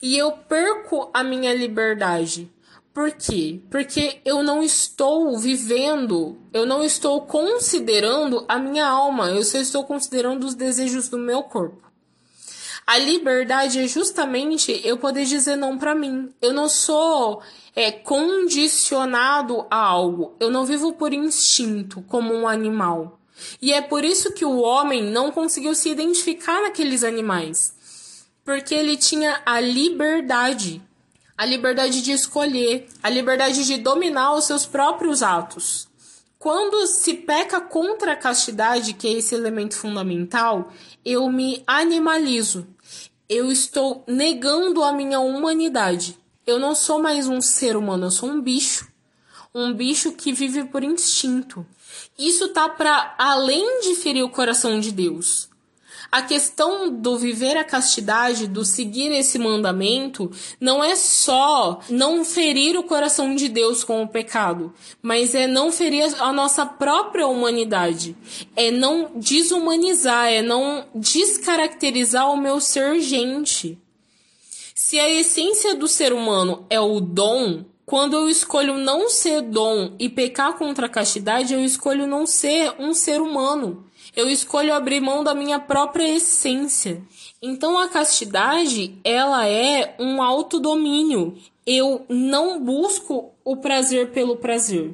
E 0.01 0.17
eu 0.17 0.31
perco 0.31 1.09
a 1.13 1.21
minha 1.21 1.53
liberdade. 1.53 2.49
Por 2.93 3.11
quê? 3.11 3.61
Porque 3.69 4.19
eu 4.25 4.41
não 4.43 4.63
estou 4.63 5.37
vivendo, 5.37 6.37
eu 6.51 6.65
não 6.65 6.83
estou 6.83 7.21
considerando 7.21 8.43
a 8.47 8.57
minha 8.57 8.87
alma, 8.87 9.29
eu 9.29 9.43
só 9.43 9.59
estou 9.59 9.83
considerando 9.85 10.43
os 10.45 10.55
desejos 10.55 11.07
do 11.07 11.17
meu 11.17 11.43
corpo. 11.43 11.89
A 12.89 12.97
liberdade 12.97 13.79
é 13.79 13.87
justamente 13.87 14.81
eu 14.83 14.97
poder 14.97 15.23
dizer 15.25 15.55
não 15.55 15.77
para 15.77 15.93
mim. 15.93 16.33
Eu 16.41 16.51
não 16.51 16.67
sou 16.67 17.39
é, 17.75 17.91
condicionado 17.91 19.67
a 19.69 19.77
algo. 19.77 20.35
Eu 20.39 20.49
não 20.49 20.65
vivo 20.65 20.93
por 20.93 21.13
instinto 21.13 22.03
como 22.07 22.33
um 22.33 22.47
animal. 22.47 23.19
E 23.61 23.71
é 23.71 23.79
por 23.79 24.03
isso 24.03 24.33
que 24.33 24.43
o 24.43 24.57
homem 24.57 25.03
não 25.03 25.31
conseguiu 25.31 25.75
se 25.75 25.89
identificar 25.89 26.63
naqueles 26.63 27.03
animais. 27.03 27.75
Porque 28.43 28.73
ele 28.73 28.97
tinha 28.97 29.39
a 29.45 29.59
liberdade 29.59 30.81
a 31.39 31.45
liberdade 31.45 32.01
de 32.01 32.11
escolher, 32.11 32.89
a 33.01 33.09
liberdade 33.09 33.63
de 33.63 33.77
dominar 33.77 34.35
os 34.35 34.43
seus 34.43 34.65
próprios 34.65 35.23
atos. 35.23 35.87
Quando 36.37 36.85
se 36.85 37.13
peca 37.13 37.61
contra 37.61 38.11
a 38.11 38.17
castidade, 38.17 38.91
que 38.91 39.07
é 39.07 39.11
esse 39.13 39.35
elemento 39.35 39.77
fundamental, 39.77 40.69
eu 41.05 41.31
me 41.31 41.63
animalizo. 41.65 42.67
Eu 43.29 43.49
estou 43.49 44.03
negando 44.05 44.83
a 44.83 44.91
minha 44.91 45.21
humanidade. 45.21 46.19
Eu 46.45 46.59
não 46.59 46.75
sou 46.75 47.01
mais 47.01 47.29
um 47.29 47.39
ser 47.39 47.77
humano, 47.77 48.07
eu 48.07 48.11
sou 48.11 48.27
um 48.27 48.41
bicho. 48.41 48.91
Um 49.55 49.73
bicho 49.73 50.11
que 50.11 50.33
vive 50.33 50.65
por 50.65 50.83
instinto. 50.83 51.65
Isso 52.17 52.49
tá 52.49 52.67
para 52.67 53.15
além 53.17 53.79
de 53.79 53.95
ferir 53.95 54.25
o 54.25 54.29
coração 54.29 54.77
de 54.77 54.91
Deus. 54.91 55.48
A 56.11 56.21
questão 56.21 56.89
do 56.89 57.17
viver 57.17 57.57
a 57.57 57.63
castidade, 57.63 58.47
do 58.47 58.65
seguir 58.65 59.11
esse 59.11 59.37
mandamento, 59.37 60.31
não 60.59 60.83
é 60.83 60.95
só 60.95 61.79
não 61.89 62.25
ferir 62.25 62.77
o 62.77 62.83
coração 62.83 63.35
de 63.35 63.47
Deus 63.47 63.83
com 63.83 64.01
o 64.01 64.07
pecado, 64.07 64.73
mas 65.01 65.35
é 65.35 65.45
não 65.45 65.71
ferir 65.71 66.05
a 66.21 66.33
nossa 66.33 66.65
própria 66.65 67.27
humanidade, 67.27 68.15
é 68.55 68.71
não 68.71 69.11
desumanizar, 69.15 70.27
é 70.27 70.41
não 70.41 70.85
descaracterizar 70.95 72.31
o 72.31 72.37
meu 72.37 72.59
ser 72.59 72.99
gente. 72.99 73.77
Se 74.73 74.99
a 74.99 75.09
essência 75.09 75.75
do 75.75 75.87
ser 75.87 76.13
humano 76.13 76.65
é 76.69 76.79
o 76.79 76.99
dom, 76.99 77.63
quando 77.85 78.15
eu 78.15 78.29
escolho 78.29 78.75
não 78.75 79.09
ser 79.09 79.41
dom 79.41 79.95
e 79.97 80.07
pecar 80.07 80.57
contra 80.57 80.85
a 80.85 80.89
castidade, 80.89 81.53
eu 81.53 81.63
escolho 81.63 82.05
não 82.05 82.25
ser 82.25 82.73
um 82.79 82.93
ser 82.93 83.19
humano. 83.19 83.88
Eu 84.19 84.29
escolho 84.29 84.73
abrir 84.73 84.99
mão 84.99 85.23
da 85.23 85.33
minha 85.33 85.61
própria 85.61 86.05
essência. 86.05 87.01
Então 87.41 87.79
a 87.79 87.87
castidade, 87.87 88.99
ela 89.01 89.47
é 89.47 89.95
um 89.97 90.21
autodomínio. 90.21 91.37
Eu 91.65 92.05
não 92.09 92.59
busco 92.59 93.31
o 93.45 93.55
prazer 93.55 94.11
pelo 94.11 94.35
prazer. 94.35 94.93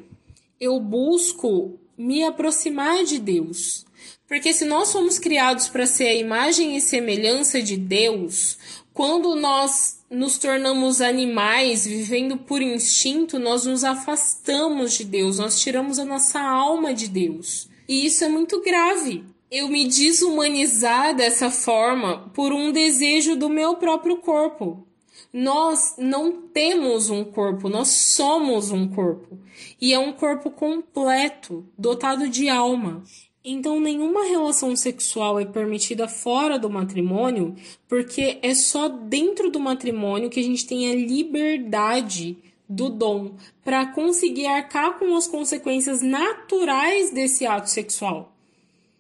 Eu 0.62 0.80
busco 0.80 1.80
me 1.98 2.24
aproximar 2.24 3.04
de 3.04 3.18
Deus. 3.18 3.84
Porque 4.28 4.54
se 4.54 4.64
nós 4.64 4.90
somos 4.90 5.18
criados 5.18 5.68
para 5.70 5.88
ser 5.88 6.06
a 6.06 6.14
imagem 6.14 6.78
e 6.78 6.82
semelhança 6.82 7.60
de 7.64 7.78
Deus, 7.78 8.60
quando 8.94 9.36
nós 9.36 10.06
nos 10.08 10.38
tornamos 10.38 11.02
animais, 11.02 11.84
vivendo 11.84 12.38
por 12.38 12.62
instinto, 12.62 13.40
nós 13.40 13.66
nos 13.66 13.84
afastamos 13.84 14.94
de 14.94 15.04
Deus, 15.04 15.40
nós 15.40 15.60
tiramos 15.60 15.98
a 15.98 16.06
nossa 16.06 16.40
alma 16.40 16.94
de 16.94 17.08
Deus. 17.08 17.74
E 17.88 18.06
isso 18.06 18.24
é 18.24 18.30
muito 18.30 18.62
grave. 18.62 19.24
Eu 19.50 19.68
me 19.68 19.88
desumanizar 19.88 21.16
dessa 21.16 21.52
forma 21.52 22.30
por 22.34 22.52
um 22.52 22.72
desejo 22.72 23.36
do 23.36 23.50
meu 23.50 23.76
próprio 23.76 24.18
corpo. 24.18 24.86
Nós 25.32 25.96
não 25.98 26.42
temos 26.42 27.10
um 27.10 27.24
corpo, 27.24 27.70
nós 27.70 27.90
somos 27.90 28.72
um 28.72 28.88
corpo. 28.88 29.38
E 29.80 29.94
é 29.94 30.00
um 30.00 30.14
corpo 30.14 30.50
completo, 30.50 31.66
dotado 31.78 32.30
de 32.30 32.50
alma. 32.50 33.04
Então, 33.44 33.80
nenhuma 33.80 34.24
relação 34.24 34.76
sexual 34.76 35.40
é 35.40 35.46
permitida 35.46 36.08
fora 36.08 36.58
do 36.58 36.68
matrimônio, 36.68 37.56
porque 37.88 38.40
é 38.42 38.56
só 38.56 38.90
dentro 38.90 39.52
do 39.52 39.60
matrimônio 39.60 40.32
que 40.32 40.40
a 40.40 40.44
gente 40.44 40.66
tem 40.66 40.90
a 40.90 40.96
liberdade 40.96 42.38
do 42.68 42.90
dom 42.90 43.36
para 43.64 43.86
conseguir 43.88 44.48
arcar 44.48 44.98
com 44.98 45.16
as 45.16 45.28
consequências 45.28 46.02
naturais 46.02 47.12
desse 47.12 47.46
ato 47.46 47.70
sexual. 47.70 48.36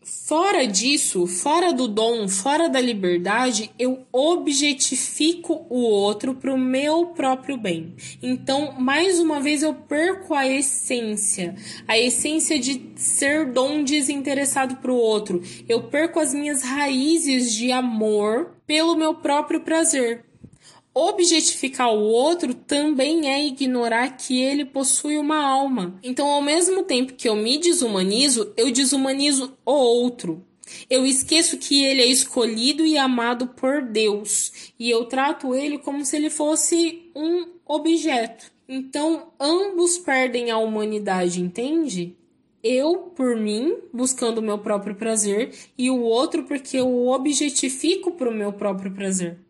Fora 0.07 0.67
disso, 0.67 1.25
fora 1.25 1.73
do 1.73 1.87
dom, 1.87 2.27
fora 2.27 2.69
da 2.69 2.79
liberdade, 2.79 3.71
eu 3.79 4.05
objetifico 4.11 5.65
o 5.67 5.79
outro 5.79 6.35
para 6.35 6.53
o 6.53 6.59
meu 6.59 7.07
próprio 7.07 7.57
bem. 7.57 7.95
Então, 8.21 8.75
mais 8.79 9.19
uma 9.19 9.41
vez, 9.41 9.63
eu 9.63 9.73
perco 9.73 10.35
a 10.35 10.47
essência, 10.47 11.55
a 11.87 11.97
essência 11.97 12.59
de 12.59 12.91
ser 12.95 13.51
dom 13.51 13.83
desinteressado 13.83 14.75
para 14.75 14.91
o 14.91 14.95
outro. 14.95 15.41
Eu 15.67 15.85
perco 15.85 16.19
as 16.19 16.35
minhas 16.35 16.61
raízes 16.61 17.51
de 17.51 17.71
amor 17.71 18.51
pelo 18.67 18.95
meu 18.95 19.15
próprio 19.15 19.61
prazer. 19.61 20.23
Objetificar 20.97 21.93
o 21.93 22.03
outro 22.03 22.53
também 22.53 23.29
é 23.29 23.45
ignorar 23.45 24.15
que 24.15 24.41
ele 24.41 24.63
possui 24.63 25.17
uma 25.17 25.43
alma. 25.43 25.99
Então, 26.01 26.25
ao 26.25 26.41
mesmo 26.41 26.83
tempo 26.83 27.15
que 27.15 27.27
eu 27.27 27.35
me 27.35 27.57
desumanizo, 27.57 28.53
eu 28.55 28.71
desumanizo 28.71 29.57
o 29.65 29.73
outro. 29.73 30.41
Eu 30.89 31.05
esqueço 31.05 31.57
que 31.57 31.83
ele 31.83 32.01
é 32.01 32.05
escolhido 32.05 32.85
e 32.85 32.97
amado 32.97 33.47
por 33.47 33.81
Deus, 33.81 34.71
e 34.79 34.89
eu 34.89 35.03
trato 35.03 35.53
ele 35.53 35.77
como 35.77 36.05
se 36.05 36.15
ele 36.15 36.29
fosse 36.29 37.11
um 37.13 37.45
objeto. 37.65 38.49
Então, 38.65 39.33
ambos 39.37 39.97
perdem 39.97 40.49
a 40.49 40.57
humanidade, 40.57 41.41
entende? 41.41 42.15
Eu 42.63 43.11
por 43.15 43.35
mim, 43.35 43.75
buscando 43.93 44.37
o 44.37 44.41
meu 44.41 44.59
próprio 44.59 44.95
prazer, 44.95 45.53
e 45.77 45.91
o 45.91 46.01
outro 46.01 46.43
porque 46.43 46.77
eu 46.77 46.87
o 46.87 47.11
objetifico 47.13 48.13
para 48.13 48.29
o 48.29 48.33
meu 48.33 48.53
próprio 48.53 48.93
prazer. 48.93 49.44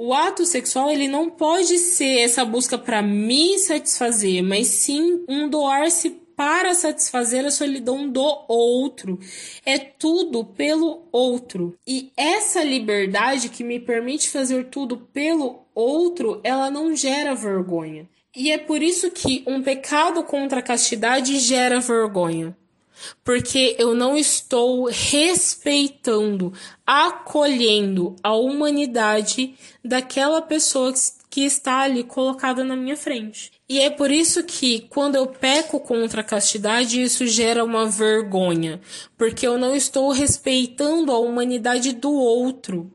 O 0.00 0.14
ato 0.14 0.46
sexual 0.46 0.92
ele 0.92 1.08
não 1.08 1.28
pode 1.28 1.76
ser 1.76 2.20
essa 2.20 2.44
busca 2.44 2.78
para 2.78 3.02
me 3.02 3.58
satisfazer, 3.58 4.44
mas 4.44 4.68
sim 4.68 5.24
um 5.28 5.48
doar-se 5.48 6.10
para 6.36 6.72
satisfazer 6.72 7.44
a 7.44 7.50
solidão 7.50 8.08
do 8.08 8.22
outro. 8.46 9.18
É 9.66 9.76
tudo 9.76 10.44
pelo 10.44 11.08
outro. 11.10 11.76
E 11.84 12.12
essa 12.16 12.62
liberdade 12.62 13.48
que 13.48 13.64
me 13.64 13.80
permite 13.80 14.30
fazer 14.30 14.66
tudo 14.66 14.98
pelo 15.12 15.66
outro, 15.74 16.40
ela 16.44 16.70
não 16.70 16.94
gera 16.94 17.34
vergonha. 17.34 18.08
E 18.36 18.52
é 18.52 18.58
por 18.58 18.80
isso 18.80 19.10
que 19.10 19.42
um 19.48 19.60
pecado 19.64 20.22
contra 20.22 20.60
a 20.60 20.62
castidade 20.62 21.40
gera 21.40 21.80
vergonha 21.80 22.56
porque 23.24 23.76
eu 23.78 23.94
não 23.94 24.16
estou 24.16 24.86
respeitando, 24.86 26.52
acolhendo 26.86 28.16
a 28.22 28.34
humanidade 28.34 29.54
daquela 29.84 30.40
pessoa 30.42 30.92
que 31.30 31.42
está 31.42 31.80
ali 31.80 32.04
colocada 32.04 32.64
na 32.64 32.74
minha 32.74 32.96
frente. 32.96 33.52
E 33.68 33.80
é 33.80 33.90
por 33.90 34.10
isso 34.10 34.42
que, 34.44 34.86
quando 34.88 35.16
eu 35.16 35.26
peco 35.26 35.78
contra 35.78 36.22
a 36.22 36.24
castidade, 36.24 37.02
isso 37.02 37.26
gera 37.26 37.62
uma 37.62 37.86
vergonha, 37.86 38.80
porque 39.16 39.46
eu 39.46 39.58
não 39.58 39.76
estou 39.76 40.10
respeitando 40.10 41.12
a 41.12 41.18
humanidade 41.18 41.92
do 41.92 42.10
outro. 42.10 42.90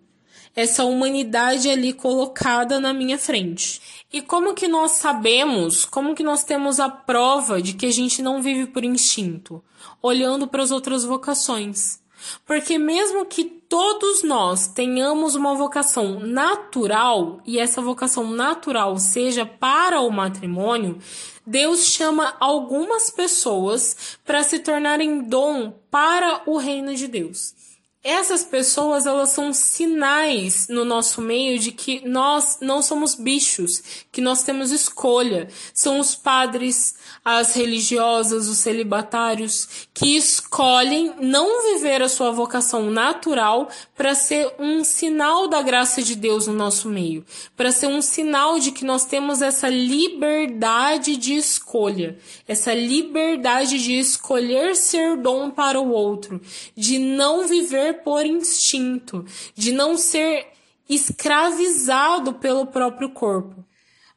Essa 0.56 0.84
humanidade 0.84 1.70
ali 1.70 1.94
colocada 1.94 2.80
na 2.80 2.94
minha 2.94 3.18
frente. 3.18 4.03
E 4.14 4.22
como 4.22 4.54
que 4.54 4.68
nós 4.68 4.92
sabemos, 4.92 5.86
como 5.86 6.14
que 6.14 6.22
nós 6.22 6.44
temos 6.44 6.80
a 6.80 6.88
prova 6.88 7.60
de 7.60 7.74
que 7.74 7.88
a 7.88 7.92
gente 7.92 8.22
não 8.22 8.44
vive 8.44 8.68
por 8.68 8.84
instinto? 8.84 9.64
Olhando 10.00 10.48
para 10.48 10.62
as 10.62 10.70
outras 10.70 11.04
vocações. 11.04 12.00
Porque 12.46 12.78
mesmo 12.78 13.26
que 13.26 13.44
todos 13.44 14.22
nós 14.22 14.68
tenhamos 14.68 15.34
uma 15.34 15.56
vocação 15.56 16.20
natural 16.20 17.42
e 17.44 17.58
essa 17.58 17.82
vocação 17.82 18.30
natural 18.30 19.00
seja 19.00 19.48
para 19.48 20.00
o 20.00 20.12
matrimônio, 20.12 21.00
Deus 21.44 21.88
chama 21.88 22.36
algumas 22.40 23.10
pessoas 23.10 24.16
para 24.24 24.44
se 24.44 24.60
tornarem 24.60 25.24
dom 25.24 25.74
para 25.90 26.44
o 26.46 26.58
reino 26.58 26.94
de 26.94 27.08
Deus 27.08 27.73
essas 28.04 28.44
pessoas 28.44 29.06
elas 29.06 29.30
são 29.30 29.54
sinais 29.54 30.68
no 30.68 30.84
nosso 30.84 31.22
meio 31.22 31.58
de 31.58 31.72
que 31.72 32.06
nós 32.06 32.58
não 32.60 32.82
somos 32.82 33.16
bichos, 33.16 33.82
que 34.12 34.20
nós 34.20 34.44
temos 34.44 34.72
escolha. 34.72 35.48
São 35.74 36.00
os 36.00 36.14
padres, 36.14 36.96
as 37.24 37.56
religiosas, 37.56 38.50
os 38.50 38.58
celibatários 38.58 39.88
que 39.94 40.18
escolhem 40.18 41.14
não 41.22 41.74
viver 41.74 42.02
a 42.02 42.10
sua 42.10 42.30
vocação 42.32 42.92
natural 42.92 43.70
para 43.96 44.14
ser 44.14 44.54
um 44.60 44.84
sinal 44.84 45.48
da 45.48 45.62
graça 45.62 46.02
de 46.02 46.16
Deus 46.16 46.48
no 46.48 46.54
nosso 46.54 46.90
meio, 46.90 47.26
para 47.56 47.72
ser 47.72 47.88
um 47.88 48.02
sinal 48.02 48.60
de 48.60 48.74
que 48.74 48.84
nós 48.84 49.06
temos 49.06 49.42
essa 49.42 49.70
liberdade 49.70 51.16
de 51.16 51.36
escolha, 51.36 52.18
essa 52.46 52.74
liberdade 52.74 53.82
de 53.82 53.98
escolher 53.98 54.76
ser 54.76 55.16
dom 55.16 55.50
para 55.50 55.80
o 55.80 55.90
outro, 55.90 56.42
de 56.76 57.00
não 57.00 57.48
viver 57.48 57.93
por 57.94 58.26
instinto, 58.26 59.26
de 59.56 59.72
não 59.72 59.98
ser 59.98 60.48
escravizado 60.90 62.34
pelo 62.34 62.68
próprio 62.68 63.10
corpo. 63.10 63.64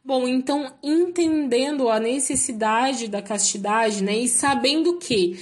Bom, 0.04 0.28
então 0.28 0.72
entendendo 0.82 1.88
a 1.88 1.98
necessidade 1.98 3.08
da 3.08 3.20
castidade, 3.20 4.04
né, 4.04 4.16
e 4.16 4.28
sabendo 4.28 4.98
que 4.98 5.40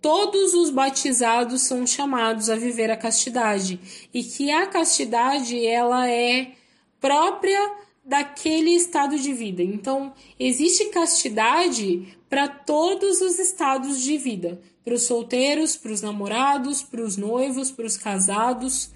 todos 0.00 0.54
os 0.54 0.70
batizados 0.70 1.62
são 1.62 1.86
chamados 1.86 2.48
a 2.48 2.56
viver 2.56 2.90
a 2.90 2.96
castidade 2.96 4.08
e 4.14 4.22
que 4.22 4.50
a 4.50 4.66
castidade 4.66 5.66
ela 5.66 6.08
é 6.08 6.52
própria 7.00 7.72
daquele 8.04 8.70
estado 8.70 9.18
de 9.18 9.32
vida. 9.32 9.62
Então, 9.62 10.14
existe 10.38 10.86
castidade 10.86 12.15
para 12.28 12.48
todos 12.48 13.20
os 13.20 13.38
estados 13.38 14.00
de 14.02 14.16
vida, 14.16 14.60
para 14.84 14.94
os 14.94 15.02
solteiros, 15.02 15.76
para 15.76 15.92
os 15.92 16.02
namorados, 16.02 16.82
para 16.82 17.02
os 17.02 17.16
noivos, 17.16 17.70
para 17.70 17.86
os 17.86 17.96
casados. 17.96 18.90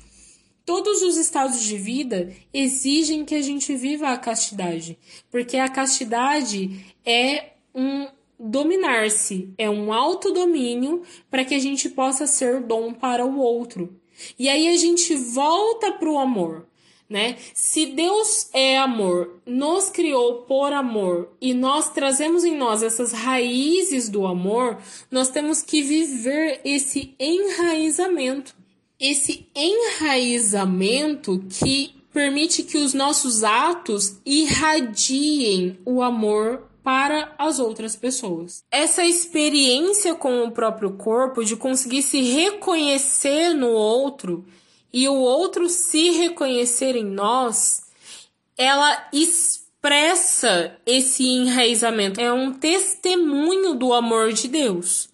Todos 0.64 1.02
os 1.02 1.16
estados 1.16 1.62
de 1.62 1.76
vida 1.76 2.32
exigem 2.52 3.24
que 3.24 3.34
a 3.34 3.42
gente 3.42 3.74
viva 3.74 4.08
a 4.08 4.18
castidade, 4.18 4.98
porque 5.30 5.56
a 5.56 5.68
castidade 5.68 6.94
é 7.04 7.52
um 7.74 8.08
dominar-se, 8.38 9.52
é 9.58 9.68
um 9.68 9.92
autodomínio 9.92 11.02
para 11.30 11.44
que 11.44 11.54
a 11.54 11.58
gente 11.58 11.88
possa 11.90 12.26
ser 12.26 12.60
dom 12.60 12.92
para 12.92 13.26
o 13.26 13.38
outro. 13.38 14.00
E 14.38 14.48
aí 14.48 14.68
a 14.68 14.76
gente 14.76 15.14
volta 15.14 15.92
para 15.92 16.10
o 16.10 16.18
amor 16.18 16.69
né? 17.11 17.37
Se 17.53 17.87
Deus 17.87 18.49
é 18.55 18.79
amor, 18.79 19.40
nos 19.44 19.90
criou 19.90 20.42
por 20.42 20.73
amor 20.73 21.29
e 21.40 21.53
nós 21.53 21.90
trazemos 21.90 22.44
em 22.44 22.57
nós 22.57 22.85
essas 22.85 23.11
raízes 23.11 24.09
do 24.09 24.25
amor, 24.27 24.79
nós 25.11 25.29
temos 25.29 25.61
que 25.61 25.83
viver 25.83 26.61
esse 26.64 27.12
enraizamento. 27.18 28.55
esse 29.01 29.49
enraizamento 29.55 31.42
que 31.49 31.94
permite 32.12 32.62
que 32.62 32.77
os 32.77 32.92
nossos 32.92 33.42
atos 33.42 34.18
irradiem 34.27 35.79
o 35.87 36.03
amor 36.03 36.68
para 36.83 37.35
as 37.38 37.59
outras 37.59 37.96
pessoas. 37.96 38.62
Essa 38.70 39.05
experiência 39.05 40.14
com 40.14 40.44
o 40.44 40.51
próprio 40.51 40.92
corpo, 40.92 41.44
de 41.44 41.57
conseguir 41.57 42.03
se 42.03 42.20
reconhecer 42.20 43.55
no 43.55 43.68
outro 43.68 44.44
e 44.92 45.09
o 45.09 45.14
outro 45.14 45.68
se 45.68 46.11
reconhecer 46.11 46.96
em 46.96 47.05
nós, 47.05 47.83
ela 48.57 49.09
expressa 49.12 50.76
esse 50.85 51.26
enraizamento. 51.26 52.20
É 52.20 52.33
um 52.33 52.53
testemunho 52.53 53.74
do 53.74 53.92
amor 53.92 54.33
de 54.33 54.48
Deus. 54.48 55.09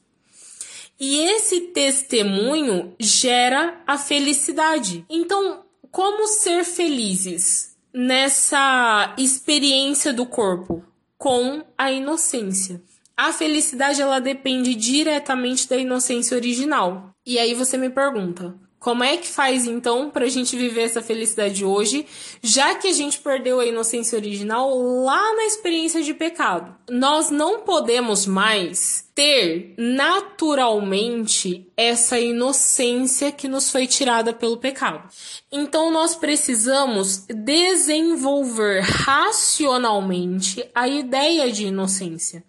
E 0.98 1.18
esse 1.18 1.60
testemunho 1.72 2.94
gera 2.98 3.80
a 3.86 3.98
felicidade. 3.98 5.04
Então, 5.10 5.64
como 5.90 6.26
ser 6.26 6.64
felizes 6.64 7.76
nessa 7.92 9.14
experiência 9.18 10.12
do 10.12 10.26
corpo? 10.26 10.82
Com 11.18 11.64
a 11.76 11.92
inocência. 11.92 12.82
A 13.16 13.32
felicidade 13.32 14.02
ela 14.02 14.20
depende 14.20 14.74
diretamente 14.74 15.66
da 15.68 15.76
inocência 15.76 16.36
original. 16.36 17.10
E 17.24 17.38
aí 17.38 17.54
você 17.54 17.78
me 17.78 17.88
pergunta: 17.88 18.54
como 18.78 19.02
é 19.02 19.16
que 19.16 19.26
faz 19.26 19.66
então 19.66 20.10
para 20.10 20.26
a 20.26 20.28
gente 20.28 20.56
viver 20.56 20.82
essa 20.82 21.02
felicidade 21.02 21.64
hoje, 21.64 22.06
já 22.42 22.74
que 22.74 22.88
a 22.88 22.92
gente 22.92 23.18
perdeu 23.18 23.58
a 23.58 23.66
inocência 23.66 24.16
original 24.16 24.70
lá 25.02 25.34
na 25.34 25.44
experiência 25.44 26.02
de 26.02 26.14
pecado? 26.14 26.74
Nós 26.88 27.30
não 27.30 27.60
podemos 27.60 28.26
mais 28.26 29.08
ter 29.14 29.74
naturalmente 29.76 31.66
essa 31.76 32.20
inocência 32.20 33.32
que 33.32 33.48
nos 33.48 33.70
foi 33.70 33.86
tirada 33.86 34.32
pelo 34.32 34.58
pecado. 34.58 35.08
Então 35.50 35.90
nós 35.90 36.14
precisamos 36.14 37.24
desenvolver 37.28 38.82
racionalmente 38.82 40.68
a 40.74 40.86
ideia 40.86 41.50
de 41.50 41.66
inocência. 41.66 42.44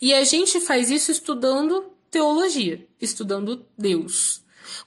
E 0.00 0.14
a 0.14 0.24
gente 0.24 0.60
faz 0.60 0.90
isso 0.90 1.10
estudando 1.10 1.84
teologia, 2.10 2.86
estudando 3.00 3.66
Deus. 3.76 4.45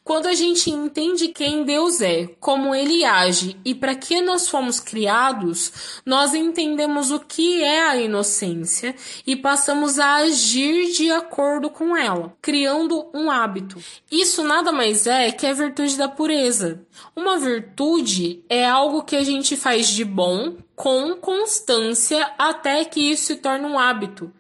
Quando 0.09 0.25
a 0.25 0.33
gente 0.33 0.71
entende 0.71 1.27
quem 1.27 1.63
Deus 1.63 2.01
é, 2.01 2.25
como 2.39 2.73
ele 2.73 3.05
age 3.05 3.55
e 3.63 3.75
para 3.75 3.93
que 3.93 4.19
nós 4.21 4.49
fomos 4.49 4.79
criados, 4.79 6.01
nós 6.03 6.33
entendemos 6.33 7.11
o 7.11 7.19
que 7.19 7.61
é 7.61 7.87
a 7.87 7.95
inocência 7.95 8.95
e 9.23 9.35
passamos 9.35 9.99
a 9.99 10.15
agir 10.15 10.93
de 10.93 11.11
acordo 11.11 11.69
com 11.69 11.95
ela, 11.95 12.35
criando 12.41 13.05
um 13.13 13.29
hábito. 13.29 13.77
Isso 14.11 14.43
nada 14.43 14.71
mais 14.71 15.05
é 15.05 15.31
que 15.31 15.45
a 15.45 15.53
virtude 15.53 15.95
da 15.95 16.07
pureza. 16.07 16.83
Uma 17.15 17.37
virtude 17.37 18.43
é 18.49 18.67
algo 18.67 19.03
que 19.03 19.15
a 19.15 19.23
gente 19.23 19.55
faz 19.55 19.89
de 19.89 20.03
bom 20.03 20.55
com 20.75 21.17
constância 21.17 22.33
até 22.35 22.83
que 22.83 23.11
isso 23.11 23.27
se 23.27 23.35
torne 23.35 23.67
um 23.67 23.77
hábito. 23.77 24.33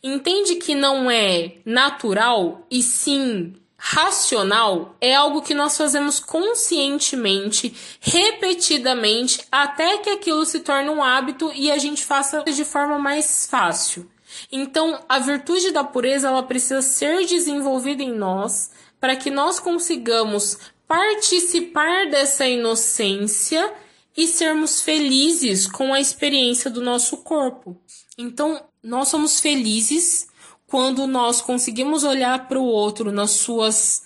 Entende 0.00 0.54
que 0.54 0.72
não 0.72 1.10
é 1.10 1.56
natural 1.64 2.64
e 2.70 2.80
sim 2.80 3.54
racional 3.78 4.96
é 5.00 5.14
algo 5.14 5.42
que 5.42 5.54
nós 5.54 5.76
fazemos 5.76 6.18
conscientemente, 6.18 7.74
repetidamente, 8.00 9.46
até 9.50 9.98
que 9.98 10.10
aquilo 10.10 10.44
se 10.44 10.60
torne 10.60 10.90
um 10.90 11.02
hábito 11.02 11.52
e 11.54 11.70
a 11.70 11.78
gente 11.78 12.04
faça 12.04 12.42
de 12.42 12.64
forma 12.64 12.98
mais 12.98 13.46
fácil. 13.46 14.10
Então, 14.50 15.00
a 15.08 15.18
virtude 15.18 15.70
da 15.70 15.84
pureza 15.84 16.28
ela 16.28 16.42
precisa 16.42 16.82
ser 16.82 17.24
desenvolvida 17.26 18.02
em 18.02 18.12
nós 18.12 18.70
para 19.00 19.16
que 19.16 19.30
nós 19.30 19.60
consigamos 19.60 20.58
participar 20.86 22.08
dessa 22.10 22.46
inocência 22.46 23.72
e 24.16 24.26
sermos 24.26 24.80
felizes 24.80 25.66
com 25.66 25.92
a 25.92 26.00
experiência 26.00 26.70
do 26.70 26.80
nosso 26.80 27.18
corpo. 27.18 27.76
Então, 28.16 28.64
nós 28.82 29.08
somos 29.08 29.40
felizes 29.40 30.28
quando 30.66 31.06
nós 31.06 31.40
conseguimos 31.40 32.02
olhar 32.02 32.48
para 32.48 32.58
o 32.58 32.64
outro 32.64 33.12
nas 33.12 33.32
suas 33.32 34.04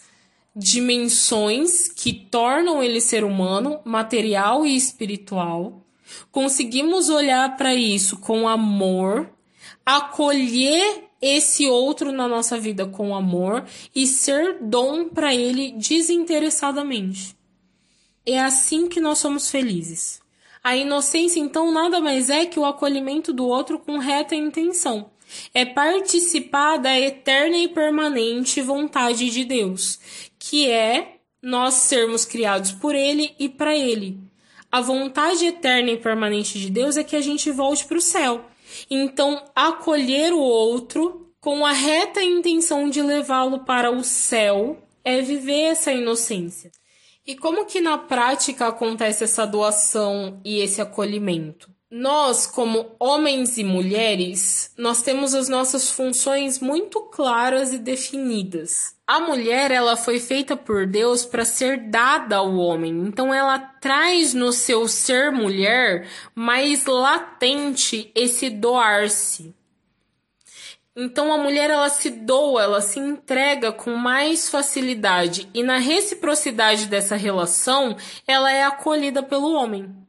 dimensões 0.55 1.89
que 1.89 2.13
tornam 2.13 2.83
ele 2.83 3.01
ser 3.01 3.25
humano, 3.25 3.81
material 3.85 4.67
e 4.67 4.77
espiritual, 4.77 5.83
conseguimos 6.31 7.09
olhar 7.09 7.57
para 7.57 7.75
isso 7.75 8.19
com 8.19 8.49
amor, 8.49 9.31
acolher 9.87 11.05
esse 11.23 11.67
outro 11.69 12.13
na 12.13 12.27
nossa 12.27 12.59
vida 12.59 12.87
com 12.87 13.15
amor 13.15 13.65
e 13.95 14.07
ser 14.07 14.59
dom 14.61 15.09
para 15.09 15.35
ele 15.35 15.73
desinteressadamente. 15.73 17.37
É 18.27 18.39
assim 18.39 18.89
que 18.89 19.01
nós 19.01 19.19
somos 19.19 19.51
felizes. 19.51 20.21
A 20.63 20.77
inocência, 20.77 21.41
então, 21.41 21.73
nada 21.73 22.01
mais 22.01 22.29
é 22.29 22.45
que 22.45 22.61
o 22.61 22.67
acolhimento 22.67 23.33
do 23.33 23.47
outro 23.47 23.79
com 23.79 23.97
reta 23.97 24.35
intenção 24.35 25.11
é 25.55 25.65
participar 25.65 26.79
da 26.79 26.99
eterna 26.99 27.57
e 27.57 27.69
permanente 27.69 28.61
vontade 28.61 29.31
de 29.31 29.45
Deus, 29.45 29.99
que 30.39 30.71
é 30.71 31.17
nós 31.43 31.75
sermos 31.75 32.25
criados 32.25 32.73
por 32.73 32.95
Ele 32.95 33.35
e 33.39 33.49
para 33.49 33.77
Ele. 33.77 34.19
A 34.71 34.81
vontade 34.81 35.47
eterna 35.47 35.91
e 35.91 35.97
permanente 35.97 36.59
de 36.59 36.71
Deus 36.71 36.97
é 36.97 37.05
que 37.05 37.17
a 37.17 37.21
gente 37.21 37.51
volte 37.51 37.85
para 37.85 37.99
o 37.99 38.03
céu. 38.03 38.45
Então, 38.89 39.45
acolher 39.55 40.33
o 40.33 40.39
outro 40.39 41.33
com 41.41 41.65
a 41.65 41.73
reta 41.73 42.23
intenção 42.23 42.89
de 42.89 43.03
levá-lo 43.03 43.65
para 43.65 43.91
o 43.91 44.05
céu 44.05 44.79
é 45.03 45.21
viver 45.21 45.63
essa 45.63 45.93
inocência. 45.93 46.71
E 47.27 47.35
como 47.35 47.67
que 47.67 47.81
na 47.81 47.99
prática 47.99 48.67
acontece 48.69 49.25
essa 49.25 49.47
doação 49.47 50.41
e 50.45 50.61
esse 50.61 50.81
acolhimento? 50.81 51.71
Nós, 51.91 52.47
como 52.47 52.95
homens 53.01 53.59
e 53.59 53.65
mulheres, 53.65 54.73
nós 54.79 55.03
temos 55.03 55.35
as 55.35 55.49
nossas 55.49 55.91
funções 55.91 56.61
muito 56.61 57.01
claras 57.01 57.73
e 57.73 57.79
definidas. 57.79 58.95
A 59.05 59.19
mulher, 59.19 59.73
ela 59.73 59.97
foi 59.97 60.21
feita 60.21 60.57
por 60.57 60.87
Deus 60.87 61.27
para 61.27 61.45
ser 61.45 61.91
dada 61.91 62.37
ao 62.37 62.55
homem. 62.55 62.93
Então 62.93 63.35
ela 63.35 63.59
traz 63.59 64.33
no 64.33 64.53
seu 64.53 64.87
ser 64.87 65.33
mulher 65.33 66.09
mais 66.33 66.87
latente 66.87 68.13
esse 68.15 68.49
doar-se. 68.49 69.53
Então 70.95 71.33
a 71.33 71.39
mulher 71.39 71.71
ela 71.71 71.89
se 71.89 72.09
doa, 72.09 72.63
ela 72.63 72.81
se 72.81 73.01
entrega 73.01 73.73
com 73.73 73.97
mais 73.97 74.49
facilidade 74.49 75.49
e 75.53 75.61
na 75.61 75.79
reciprocidade 75.79 76.87
dessa 76.87 77.17
relação, 77.17 77.97
ela 78.29 78.53
é 78.53 78.63
acolhida 78.63 79.25
pelo 79.25 79.53
homem. 79.53 80.00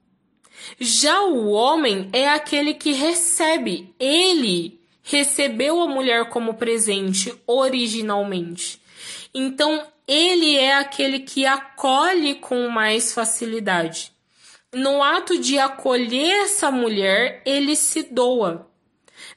Já 0.80 1.22
o 1.24 1.50
homem 1.50 2.10
é 2.14 2.30
aquele 2.30 2.74
que 2.74 2.92
recebe. 2.94 3.94
Ele 4.00 4.80
recebeu 5.04 5.82
a 5.82 5.88
mulher 5.88 6.30
como 6.30 6.56
presente 6.56 7.34
originalmente. 7.48 8.82
Então, 9.34 9.86
ele 10.08 10.58
é 10.58 10.76
aquele 10.76 11.20
que 11.20 11.46
acolhe 11.46 12.36
com 12.36 12.68
mais 12.70 13.14
facilidade. 13.14 14.12
No 14.74 15.04
ato 15.04 15.38
de 15.40 15.60
acolher 15.60 16.44
essa 16.44 16.72
mulher, 16.72 17.42
ele 17.46 17.76
se 17.76 18.04
doa. 18.04 18.70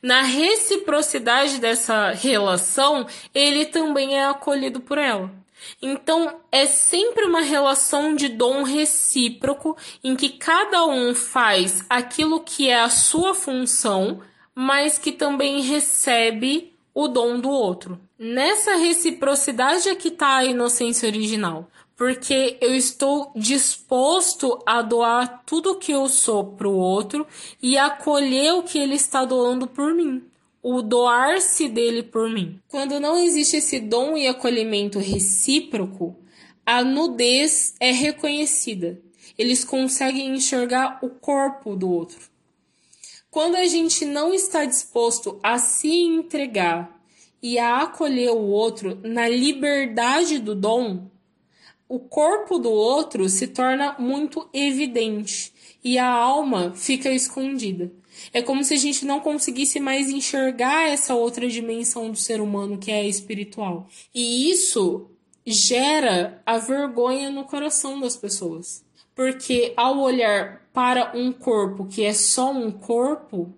Na 0.01 0.23
reciprocidade 0.23 1.59
dessa 1.59 2.11
relação, 2.11 3.07
ele 3.35 3.67
também 3.67 4.17
é 4.17 4.27
acolhido 4.27 4.81
por 4.81 4.99
ela. 4.99 5.44
Então, 5.81 6.41
é 6.51 6.67
sempre 6.67 7.25
uma 7.25 7.41
relação 7.43 8.15
de 8.15 8.29
dom 8.29 8.63
recíproco 8.63 9.77
em 10.03 10.17
que 10.17 10.31
cada 10.31 10.87
um 10.87 11.15
faz 11.15 11.85
aquilo 11.89 12.41
que 12.41 12.69
é 12.69 12.81
a 12.81 12.89
sua 12.89 13.35
função, 13.35 14.21
mas 14.55 14.99
que 14.99 15.13
também 15.13 15.63
recebe 15.63 16.75
o 16.95 17.09
dom 17.09 17.41
do 17.41 17.51
outro. 17.51 18.01
Nessa 18.19 18.77
reciprocidade 18.77 19.89
é 19.89 19.95
que 19.95 20.09
está 20.09 20.37
a 20.37 20.45
inocência 20.45 21.09
original, 21.09 21.69
porque 21.97 22.57
eu 22.61 22.75
estou 22.75 23.33
disposto 23.35 24.59
a 24.65 24.81
doar 24.83 25.43
tudo 25.45 25.73
o 25.73 25.79
que 25.79 25.93
eu 25.93 26.09
sou 26.09 26.45
para 26.45 26.69
o 26.69 26.77
outro 26.77 27.27
e 27.61 27.77
acolher 27.77 28.55
o 28.55 28.63
que 28.63 28.79
ele 28.79 28.95
está 28.95 29.25
doando 29.25 29.67
por 29.67 29.93
mim 29.93 30.23
o 30.67 30.81
doar-se 30.81 31.69
dele 31.69 32.03
por 32.03 32.31
mim. 32.31 32.59
Quando 32.69 32.99
não 32.99 33.19
existe 33.19 33.59
esse 33.59 33.79
dom 33.79 34.17
e 34.17 34.27
acolhimento 34.27 34.99
recíproco, 34.99 36.17
a 36.65 36.83
nudez 36.83 37.75
é 37.79 37.91
reconhecida. 37.91 38.99
Eles 39.37 39.63
conseguem 39.63 40.35
enxergar 40.35 41.01
o 41.03 41.11
corpo 41.11 41.77
do 41.77 41.91
outro. 41.91 42.31
Quando 43.31 43.57
a 43.57 43.67
gente 43.67 44.07
não 44.07 44.33
está 44.33 44.65
disposto 44.65 45.39
a 45.43 45.59
se 45.59 45.91
entregar 45.91 46.99
e 47.43 47.59
a 47.59 47.83
acolher 47.83 48.31
o 48.31 48.47
outro 48.47 48.99
na 49.03 49.29
liberdade 49.29 50.39
do 50.39 50.55
dom, 50.55 51.11
o 51.87 51.99
corpo 51.99 52.59
do 52.59 52.73
outro 52.73 53.29
se 53.29 53.49
torna 53.49 53.97
muito 53.99 54.49
evidente 54.51 55.53
e 55.85 55.99
a 55.99 56.09
alma 56.09 56.73
fica 56.75 57.11
escondida. 57.11 57.93
É 58.35 58.43
como 58.43 58.65
se 58.65 58.75
a 58.75 58.77
gente 58.77 59.07
não 59.07 59.21
conseguisse 59.21 59.79
mais 59.79 60.11
enxergar 60.11 60.89
essa 60.89 61.15
outra 61.15 61.47
dimensão 61.49 62.11
do 62.11 62.17
ser 62.17 62.41
humano 62.41 62.77
que 62.77 62.91
é 62.91 63.07
espiritual. 63.07 63.87
E 64.13 64.51
isso 64.51 65.07
gera 65.47 66.43
a 66.45 66.59
vergonha 66.59 67.31
no 67.31 67.45
coração 67.45 68.01
das 68.01 68.17
pessoas. 68.17 68.85
Porque 69.15 69.73
ao 69.77 70.01
olhar 70.01 70.69
para 70.73 71.17
um 71.17 71.31
corpo 71.31 71.87
que 71.87 72.03
é 72.03 72.13
só 72.13 72.51
um 72.51 72.73
corpo, 72.73 73.55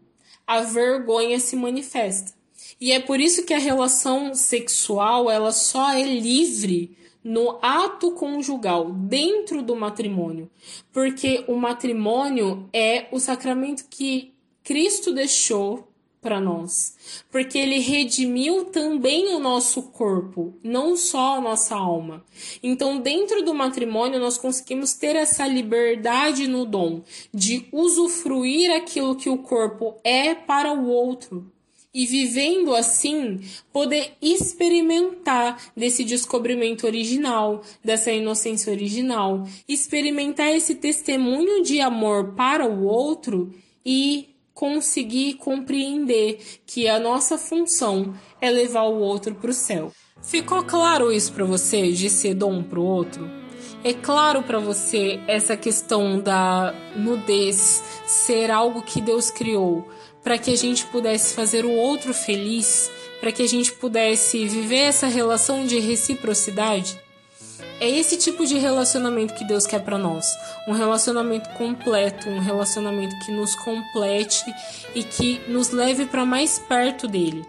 a 0.46 0.60
vergonha 0.60 1.40
se 1.40 1.56
manifesta. 1.56 2.34
E 2.78 2.92
é 2.92 3.00
por 3.00 3.18
isso 3.18 3.46
que 3.46 3.54
a 3.54 3.58
relação 3.58 4.34
sexual 4.34 5.30
ela 5.30 5.52
só 5.52 5.94
é 5.94 6.02
livre 6.02 6.94
no 7.24 7.58
ato 7.62 8.12
conjugal, 8.12 8.92
dentro 8.92 9.62
do 9.62 9.74
matrimônio. 9.74 10.50
Porque 10.92 11.44
o 11.48 11.56
matrimônio 11.56 12.68
é 12.74 13.06
o 13.10 13.18
sacramento 13.18 13.86
que 13.88 14.35
Cristo 14.66 15.12
deixou 15.12 15.86
para 16.20 16.40
nós, 16.40 17.22
porque 17.30 17.56
ele 17.56 17.78
redimiu 17.78 18.64
também 18.64 19.32
o 19.32 19.38
nosso 19.38 19.80
corpo, 19.80 20.54
não 20.60 20.96
só 20.96 21.36
a 21.36 21.40
nossa 21.40 21.76
alma. 21.76 22.24
Então, 22.60 22.98
dentro 22.98 23.44
do 23.44 23.54
matrimônio, 23.54 24.18
nós 24.18 24.36
conseguimos 24.36 24.92
ter 24.94 25.14
essa 25.14 25.46
liberdade 25.46 26.48
no 26.48 26.66
dom 26.66 27.02
de 27.32 27.68
usufruir 27.70 28.74
aquilo 28.74 29.14
que 29.14 29.30
o 29.30 29.38
corpo 29.38 29.94
é 30.02 30.34
para 30.34 30.72
o 30.72 30.88
outro. 30.88 31.48
E 31.94 32.04
vivendo 32.04 32.74
assim, 32.74 33.40
poder 33.72 34.14
experimentar 34.20 35.70
desse 35.76 36.02
descobrimento 36.02 36.86
original, 36.86 37.62
dessa 37.84 38.10
inocência 38.10 38.72
original, 38.72 39.46
experimentar 39.68 40.52
esse 40.52 40.74
testemunho 40.74 41.62
de 41.62 41.80
amor 41.80 42.34
para 42.34 42.66
o 42.66 42.84
outro 42.84 43.54
e 43.84 44.35
conseguir 44.56 45.34
compreender 45.34 46.38
que 46.66 46.88
a 46.88 46.98
nossa 46.98 47.36
função 47.36 48.14
é 48.40 48.50
levar 48.50 48.84
o 48.84 48.98
outro 48.98 49.34
para 49.34 49.50
o 49.50 49.54
céu. 49.54 49.92
Ficou 50.22 50.64
claro 50.64 51.12
isso 51.12 51.30
para 51.34 51.44
você 51.44 51.92
de 51.92 52.08
ser 52.08 52.32
dom 52.32 52.62
para 52.62 52.80
o 52.80 52.84
outro? 52.84 53.30
É 53.84 53.92
claro 53.92 54.42
para 54.42 54.58
você 54.58 55.20
essa 55.28 55.58
questão 55.58 56.18
da 56.18 56.74
nudez 56.96 57.84
ser 58.06 58.50
algo 58.50 58.82
que 58.82 58.98
Deus 59.02 59.30
criou 59.30 59.86
para 60.22 60.38
que 60.38 60.50
a 60.50 60.56
gente 60.56 60.86
pudesse 60.86 61.34
fazer 61.34 61.66
o 61.66 61.72
outro 61.72 62.14
feliz, 62.14 62.90
para 63.20 63.30
que 63.30 63.42
a 63.42 63.46
gente 63.46 63.72
pudesse 63.72 64.48
viver 64.48 64.88
essa 64.88 65.06
relação 65.06 65.66
de 65.66 65.78
reciprocidade? 65.78 66.98
É 67.78 67.88
esse 67.90 68.16
tipo 68.16 68.46
de 68.46 68.56
relacionamento 68.56 69.34
que 69.34 69.44
Deus 69.44 69.66
quer 69.66 69.80
para 69.80 69.98
nós. 69.98 70.26
Um 70.66 70.72
relacionamento 70.72 71.50
completo, 71.50 72.28
um 72.30 72.38
relacionamento 72.38 73.14
que 73.24 73.32
nos 73.32 73.54
complete 73.56 74.44
e 74.94 75.02
que 75.02 75.40
nos 75.48 75.70
leve 75.70 76.06
para 76.06 76.24
mais 76.24 76.58
perto 76.58 77.06
dele. 77.06 77.44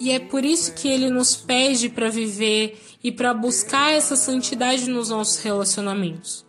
E 0.00 0.12
é 0.12 0.18
por 0.18 0.44
isso 0.44 0.72
que 0.74 0.88
ele 0.88 1.10
nos 1.10 1.36
pede 1.36 1.88
para 1.88 2.08
viver 2.08 2.80
e 3.02 3.12
para 3.12 3.34
buscar 3.34 3.92
essa 3.92 4.16
santidade 4.16 4.88
nos 4.88 5.10
nossos 5.10 5.42
relacionamentos. 5.42 6.47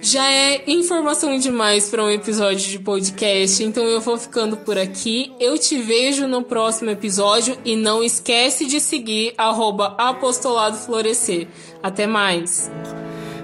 Já 0.00 0.30
é 0.30 0.62
informação 0.68 1.36
demais 1.38 1.90
para 1.90 2.04
um 2.04 2.10
episódio 2.10 2.68
de 2.68 2.78
podcast, 2.78 3.64
então 3.64 3.82
eu 3.84 4.00
vou 4.00 4.16
ficando 4.16 4.56
por 4.56 4.78
aqui. 4.78 5.32
Eu 5.40 5.58
te 5.58 5.82
vejo 5.82 6.28
no 6.28 6.42
próximo 6.42 6.90
episódio 6.90 7.58
e 7.64 7.74
não 7.74 8.00
esquece 8.02 8.64
de 8.64 8.80
seguir 8.80 9.34
apostolado 9.36 10.76
florescer. 10.76 11.48
Até 11.82 12.06
mais. 12.06 12.70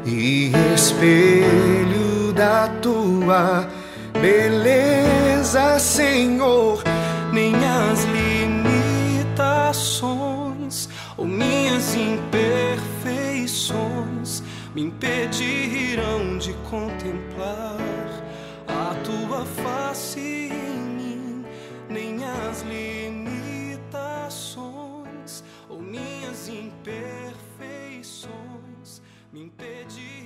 E 0.07 0.53
espelho 0.75 2.33
da 2.35 2.69
tua 2.81 3.69
beleza, 4.21 5.79
Senhor, 5.81 6.83
nem 7.33 7.53
as 7.55 8.05
limitações 9.35 10.89
ou 11.17 11.27
minhas 11.27 11.95
imperfeições 11.95 14.14
me 14.75 14.83
impedirão 14.83 16.37
de 16.37 16.53
contemplar 16.69 17.79
a 18.67 18.93
tua 19.05 19.47
face 19.47 20.51
em 20.51 20.79
mim, 20.79 21.45
nem 21.89 22.25
as 22.25 22.63
limitações 22.63 25.45
ou 25.69 25.81
minhas 25.81 26.49
imperfeições 26.49 29.01
me 29.33 29.45
impedirão. 29.45 30.24